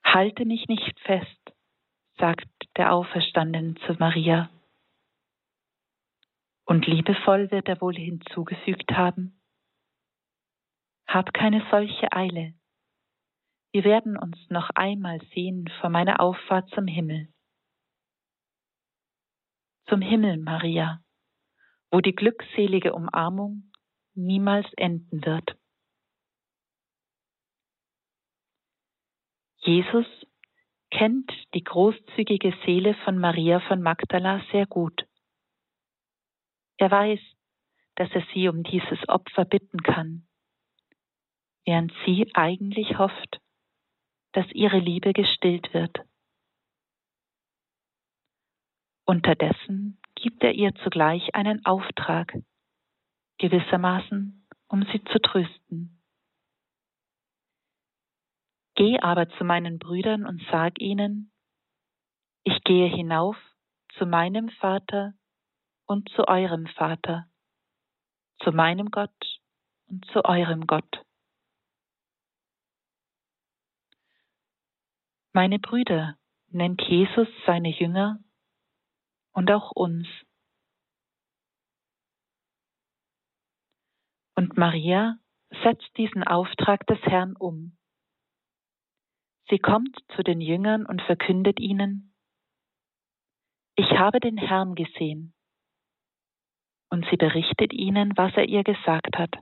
Halte 0.03 0.45
mich 0.45 0.67
nicht 0.67 0.97
fest, 1.01 1.53
sagt 2.17 2.47
der 2.77 2.93
Auferstandene 2.93 3.75
zu 3.85 3.93
Maria. 3.99 4.49
Und 6.65 6.87
liebevoll 6.87 7.51
wird 7.51 7.67
er 7.67 7.81
wohl 7.81 7.95
hinzugefügt 7.95 8.91
haben, 8.91 9.39
Hab 11.07 11.33
keine 11.33 11.65
solche 11.71 12.11
Eile. 12.11 12.53
Wir 13.71 13.83
werden 13.83 14.17
uns 14.17 14.37
noch 14.49 14.69
einmal 14.75 15.19
sehen 15.33 15.69
vor 15.79 15.89
meiner 15.89 16.19
Auffahrt 16.19 16.69
zum 16.69 16.87
Himmel. 16.87 17.27
Zum 19.87 20.01
Himmel, 20.01 20.37
Maria, 20.37 21.01
wo 21.91 21.99
die 21.99 22.15
glückselige 22.15 22.93
Umarmung 22.93 23.71
niemals 24.13 24.65
enden 24.77 25.25
wird. 25.25 25.57
Jesus 29.57 30.05
kennt 30.91 31.31
die 31.53 31.63
großzügige 31.63 32.55
Seele 32.65 32.93
von 33.03 33.17
Maria 33.17 33.59
von 33.61 33.81
Magdala 33.81 34.41
sehr 34.51 34.65
gut. 34.67 35.05
Er 36.77 36.91
weiß, 36.91 37.19
dass 37.95 38.09
er 38.11 38.23
sie 38.33 38.47
um 38.47 38.63
dieses 38.63 38.99
Opfer 39.09 39.45
bitten 39.45 39.81
kann, 39.81 40.27
während 41.65 41.91
sie 42.05 42.29
eigentlich 42.33 42.97
hofft, 42.97 43.39
dass 44.33 44.45
ihre 44.51 44.79
Liebe 44.79 45.13
gestillt 45.13 45.73
wird. 45.73 45.97
Unterdessen 49.05 49.99
gibt 50.15 50.43
er 50.43 50.53
ihr 50.53 50.73
zugleich 50.83 51.35
einen 51.35 51.65
Auftrag, 51.65 52.33
gewissermaßen, 53.37 54.47
um 54.67 54.83
sie 54.91 55.03
zu 55.05 55.19
trösten. 55.19 56.01
Geh 58.75 58.99
aber 58.99 59.29
zu 59.29 59.43
meinen 59.43 59.79
Brüdern 59.79 60.25
und 60.25 60.41
sag 60.51 60.81
ihnen, 60.81 61.31
ich 62.43 62.63
gehe 62.63 62.87
hinauf 62.87 63.37
zu 63.97 64.05
meinem 64.05 64.49
Vater 64.49 65.13
und 65.85 66.09
zu 66.09 66.27
eurem 66.27 66.67
Vater, 66.67 67.27
zu 68.43 68.51
meinem 68.51 68.89
Gott 68.89 69.15
und 69.87 70.05
zu 70.11 70.25
eurem 70.25 70.67
Gott. 70.67 71.04
Meine 75.35 75.59
Brüder 75.59 76.17
nennt 76.47 76.81
Jesus 76.83 77.27
seine 77.45 77.67
Jünger 77.67 78.23
und 79.33 79.51
auch 79.51 79.71
uns. 79.71 80.07
Und 84.37 84.55
Maria 84.55 85.19
setzt 85.61 85.89
diesen 85.97 86.23
Auftrag 86.23 86.87
des 86.87 87.01
Herrn 87.01 87.35
um. 87.35 87.77
Sie 89.49 89.59
kommt 89.59 89.99
zu 90.15 90.23
den 90.23 90.39
Jüngern 90.39 90.85
und 90.85 91.01
verkündet 91.01 91.59
ihnen, 91.59 92.15
ich 93.75 93.91
habe 93.91 94.21
den 94.21 94.37
Herrn 94.37 94.73
gesehen. 94.73 95.33
Und 96.89 97.05
sie 97.09 97.17
berichtet 97.17 97.73
ihnen, 97.73 98.15
was 98.15 98.31
er 98.37 98.45
ihr 98.45 98.63
gesagt 98.63 99.17
hat. 99.17 99.35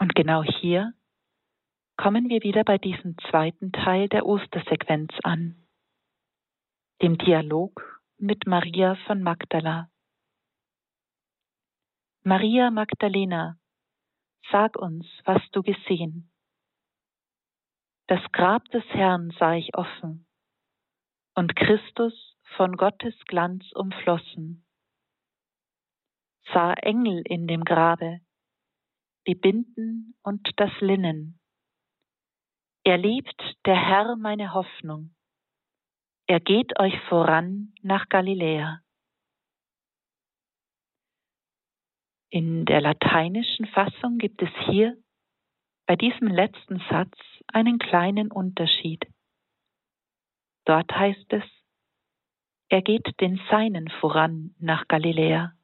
Und 0.00 0.12
genau 0.16 0.42
hier 0.42 0.92
kommen 1.96 2.28
wir 2.28 2.42
wieder 2.42 2.64
bei 2.64 2.78
diesem 2.78 3.16
zweiten 3.30 3.72
Teil 3.72 4.08
der 4.08 4.26
Ostersequenz 4.26 5.12
an, 5.22 5.66
dem 7.02 7.16
Dialog 7.18 8.02
mit 8.18 8.46
Maria 8.46 8.96
von 9.06 9.22
Magdala. 9.22 9.90
Maria 12.22 12.70
Magdalena, 12.70 13.58
sag 14.50 14.76
uns, 14.76 15.06
was 15.24 15.42
du 15.52 15.62
gesehen. 15.62 16.30
Das 18.08 18.20
Grab 18.32 18.64
des 18.66 18.84
Herrn 18.90 19.30
sah 19.38 19.54
ich 19.54 19.76
offen 19.76 20.26
und 21.34 21.56
Christus 21.56 22.36
von 22.56 22.76
Gottes 22.76 23.14
Glanz 23.26 23.64
umflossen. 23.72 24.64
Sah 26.52 26.74
Engel 26.74 27.22
in 27.26 27.46
dem 27.46 27.64
Grabe, 27.64 28.20
die 29.26 29.34
Binden 29.34 30.14
und 30.22 30.48
das 30.56 30.70
Linnen. 30.80 31.40
Er 32.86 32.98
lebt, 32.98 33.42
der 33.64 33.74
Herr 33.74 34.14
meine 34.14 34.54
Hoffnung. 34.54 35.12
Er 36.28 36.38
geht 36.38 36.78
euch 36.78 36.96
voran 37.08 37.74
nach 37.82 38.08
Galiläa. 38.08 38.80
In 42.30 42.64
der 42.64 42.80
lateinischen 42.80 43.66
Fassung 43.66 44.18
gibt 44.18 44.40
es 44.40 44.50
hier 44.66 44.96
bei 45.86 45.96
diesem 45.96 46.28
letzten 46.28 46.78
Satz 46.88 47.18
einen 47.48 47.80
kleinen 47.80 48.30
Unterschied. 48.30 49.04
Dort 50.64 50.92
heißt 50.92 51.32
es, 51.32 51.42
er 52.68 52.82
geht 52.82 53.20
den 53.20 53.40
Seinen 53.50 53.88
voran 54.00 54.54
nach 54.60 54.86
Galiläa. 54.86 55.56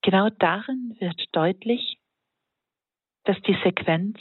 Genau 0.00 0.30
darin 0.30 0.96
wird 0.98 1.28
deutlich, 1.32 2.01
dass 3.24 3.40
die 3.42 3.56
Sequenz 3.62 4.18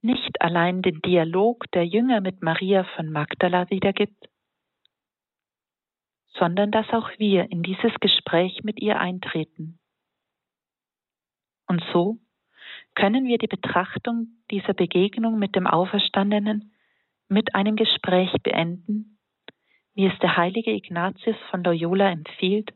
nicht 0.00 0.40
allein 0.40 0.82
den 0.82 1.00
Dialog 1.02 1.70
der 1.72 1.86
Jünger 1.86 2.20
mit 2.20 2.42
Maria 2.42 2.84
von 2.96 3.10
Magdala 3.10 3.68
wiedergibt, 3.70 4.28
sondern 6.34 6.70
dass 6.70 6.88
auch 6.90 7.10
wir 7.18 7.50
in 7.50 7.62
dieses 7.62 7.92
Gespräch 8.00 8.62
mit 8.62 8.80
ihr 8.80 9.00
eintreten. 9.00 9.78
Und 11.66 11.82
so 11.92 12.18
können 12.94 13.26
wir 13.26 13.38
die 13.38 13.46
Betrachtung 13.46 14.28
dieser 14.50 14.74
Begegnung 14.74 15.38
mit 15.38 15.54
dem 15.54 15.66
Auferstandenen 15.66 16.72
mit 17.28 17.54
einem 17.54 17.76
Gespräch 17.76 18.32
beenden, 18.42 19.18
wie 19.94 20.06
es 20.06 20.18
der 20.20 20.36
heilige 20.36 20.72
Ignatius 20.72 21.36
von 21.50 21.62
Loyola 21.62 22.10
empfiehlt, 22.10 22.72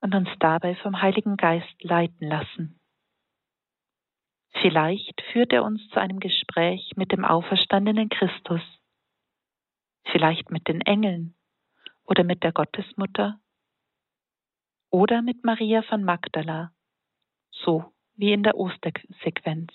und 0.00 0.14
uns 0.14 0.28
dabei 0.38 0.76
vom 0.76 1.00
Heiligen 1.00 1.36
Geist 1.36 1.82
leiten 1.82 2.28
lassen. 2.28 2.75
Vielleicht 4.60 5.20
führt 5.32 5.52
er 5.52 5.64
uns 5.64 5.86
zu 5.90 6.00
einem 6.00 6.20
Gespräch 6.20 6.92
mit 6.96 7.12
dem 7.12 7.24
auferstandenen 7.24 8.08
Christus, 8.08 8.62
vielleicht 10.10 10.50
mit 10.50 10.66
den 10.68 10.80
Engeln 10.80 11.34
oder 12.04 12.24
mit 12.24 12.42
der 12.42 12.52
Gottesmutter 12.52 13.38
oder 14.90 15.22
mit 15.22 15.44
Maria 15.44 15.82
von 15.82 16.04
Magdala 16.04 16.72
so 17.64 17.92
wie 18.14 18.32
in 18.32 18.42
der 18.42 18.56
Ostersequenz. 18.56 19.72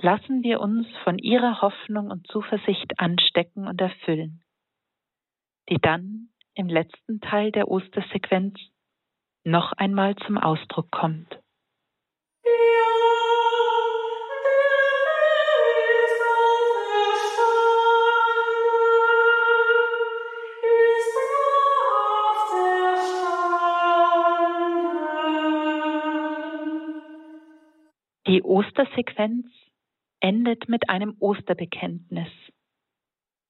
Lassen 0.00 0.42
wir 0.42 0.60
uns 0.60 0.86
von 1.04 1.18
ihrer 1.18 1.60
Hoffnung 1.62 2.10
und 2.10 2.26
Zuversicht 2.26 2.98
anstecken 2.98 3.66
und 3.66 3.80
erfüllen, 3.80 4.42
die 5.68 5.78
dann 5.78 6.30
im 6.54 6.68
letzten 6.68 7.20
Teil 7.20 7.52
der 7.52 7.68
Ostersequenz 7.68 8.58
noch 9.44 9.72
einmal 9.72 10.16
zum 10.16 10.38
Ausdruck 10.38 10.90
kommt. 10.90 11.41
Die 28.26 28.42
Ostersequenz 28.42 29.46
endet 30.20 30.68
mit 30.68 30.88
einem 30.88 31.16
Osterbekenntnis 31.20 32.28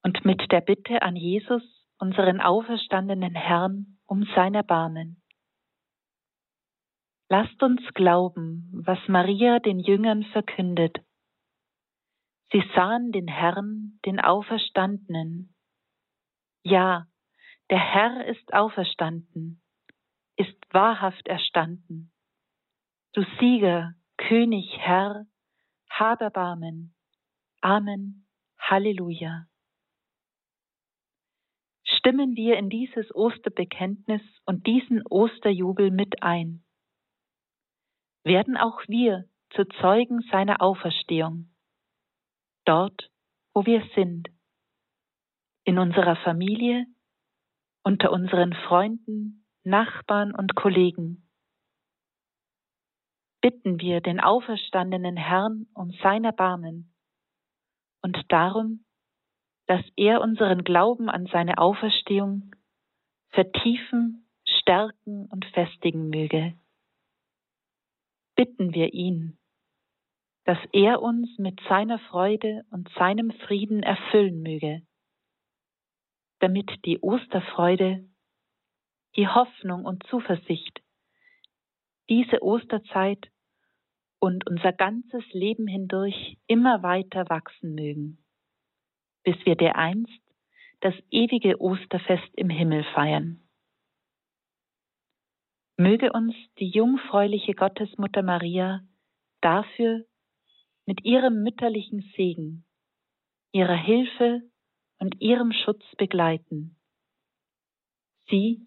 und 0.03 0.25
mit 0.25 0.51
der 0.51 0.61
Bitte 0.61 1.03
an 1.03 1.17
Jesus, 1.17 1.63
unseren 1.99 2.41
auferstandenen 2.41 3.35
Herrn, 3.35 3.99
um 4.07 4.27
sein 4.35 4.55
Erbarmen. 4.55 5.22
Lasst 7.35 7.63
uns 7.63 7.81
glauben, 7.95 8.69
was 8.75 8.99
Maria 9.09 9.59
den 9.59 9.79
Jüngern 9.79 10.23
verkündet. 10.23 10.99
Sie 12.51 12.63
sahen 12.75 13.11
den 13.11 13.27
Herrn, 13.27 13.99
den 14.05 14.21
Auferstandenen. 14.21 15.55
Ja, 16.63 17.07
der 17.71 17.79
Herr 17.79 18.27
ist 18.27 18.53
auferstanden, 18.53 19.63
ist 20.37 20.59
wahrhaft 20.75 21.27
erstanden. 21.27 22.13
Du 23.15 23.25
Sieger, 23.41 23.95
König, 24.19 24.67
Herr, 24.77 25.25
hab 25.89 26.21
Erbarmen. 26.21 26.95
Amen. 27.63 28.27
Halleluja. 28.59 29.47
Stimmen 31.85 32.37
wir 32.37 32.59
in 32.59 32.69
dieses 32.69 33.11
Osterbekenntnis 33.15 34.21
und 34.45 34.67
diesen 34.67 35.01
Osterjubel 35.07 35.91
mit 35.91 36.23
ein. 36.23 36.63
Werden 38.25 38.57
auch 38.57 38.81
wir 38.89 39.25
zu 39.51 39.65
Zeugen 39.81 40.23
seiner 40.31 40.63
Auferstehung, 40.63 41.51
dort, 42.65 43.11
wo 43.55 43.67
wir 43.67 43.83
sind, 43.95 44.29
in 45.65 45.79
unserer 45.79 46.17
Familie, 46.17 46.87
unter 47.85 48.13
unseren 48.13 48.53
Freunden, 48.53 49.45
Nachbarn 49.65 50.35
und 50.35 50.55
Kollegen, 50.55 51.29
bitten 53.41 53.81
wir 53.81 54.01
den 54.01 54.21
auferstandenen 54.21 55.17
Herrn 55.17 55.67
um 55.75 55.91
sein 56.03 56.25
Erbarmen 56.25 56.95
und 58.03 58.19
darum, 58.29 58.85
dass 59.67 59.83
er 59.97 60.21
unseren 60.21 60.65
Glauben 60.65 61.09
an 61.09 61.27
seine 61.27 61.59
Auferstehung 61.59 62.55
vertiefen, 63.31 64.29
stärken 64.45 65.27
und 65.27 65.45
festigen 65.47 66.09
möge. 66.09 66.55
Bitten 68.35 68.75
wir 68.75 68.93
ihn, 68.93 69.39
dass 70.45 70.59
er 70.73 71.03
uns 71.03 71.29
mit 71.39 71.61
seiner 71.69 71.99
Freude 71.99 72.65
und 72.71 72.89
seinem 72.99 73.31
Frieden 73.47 73.83
erfüllen 73.83 74.43
möge, 74.43 74.83
damit 76.41 76.85
die 76.85 76.99
Osterfreude, 77.01 78.09
die 79.17 79.29
Hoffnung 79.29 79.85
und 79.85 80.05
Zuversicht 80.09 80.83
diese 82.09 82.43
Osterzeit 82.43 83.31
und 84.19 84.47
unser 84.47 84.73
ganzes 84.73 85.25
Leben 85.33 85.67
hindurch 85.67 86.39
immer 86.47 86.83
weiter 86.83 87.29
wachsen 87.29 87.75
mögen, 87.75 88.25
bis 89.25 89.37
wir 89.45 89.57
dereinst 89.57 90.21
das 90.81 90.95
ewige 91.11 91.61
Osterfest 91.61 92.29
im 92.35 92.51
Himmel 92.51 92.85
feiern. 92.95 93.41
Möge 95.83 96.13
uns 96.13 96.37
die 96.61 96.69
jungfräuliche 96.69 97.55
Gottesmutter 97.55 98.23
Maria 98.23 98.87
dafür 99.41 100.05
mit 100.87 101.05
ihrem 101.05 101.43
mütterlichen 101.43 102.09
Segen, 102.15 102.65
ihrer 103.51 103.75
Hilfe 103.75 104.43
und 105.01 105.21
ihrem 105.21 105.51
Schutz 105.51 105.83
begleiten. 105.97 106.77
Sie, 108.29 108.65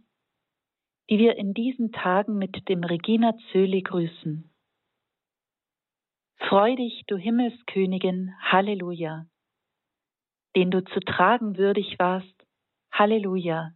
die 1.09 1.18
wir 1.18 1.38
in 1.38 1.53
diesen 1.53 1.93
Tagen 1.93 2.38
mit 2.38 2.68
dem 2.68 2.84
Regina 2.84 3.34
Zöli 3.53 3.82
grüßen. 3.82 4.53
Freu 6.49 6.76
dich, 6.76 7.05
du 7.07 7.16
Himmelskönigin, 7.16 8.36
Halleluja, 8.41 9.26
den 10.57 10.70
du 10.70 10.84
zu 10.84 10.99
tragen 10.99 11.55
würdig 11.55 11.97
warst, 11.97 12.45
Halleluja. 12.91 13.72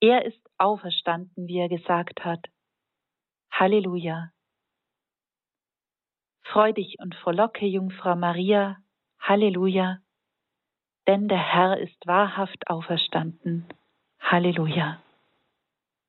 Er 0.00 0.24
ist 0.24 0.49
auferstanden, 0.60 1.46
wie 1.46 1.58
er 1.58 1.68
gesagt 1.68 2.24
hat. 2.24 2.46
Halleluja. 3.50 4.30
Freu 6.42 6.72
dich 6.72 6.96
und 6.98 7.14
frohlocke, 7.14 7.66
Jungfrau 7.66 8.16
Maria, 8.16 8.78
Halleluja, 9.20 9.98
denn 11.06 11.28
der 11.28 11.38
Herr 11.38 11.78
ist 11.78 12.06
wahrhaft 12.06 12.68
auferstanden. 12.68 13.68
Halleluja. 14.20 15.02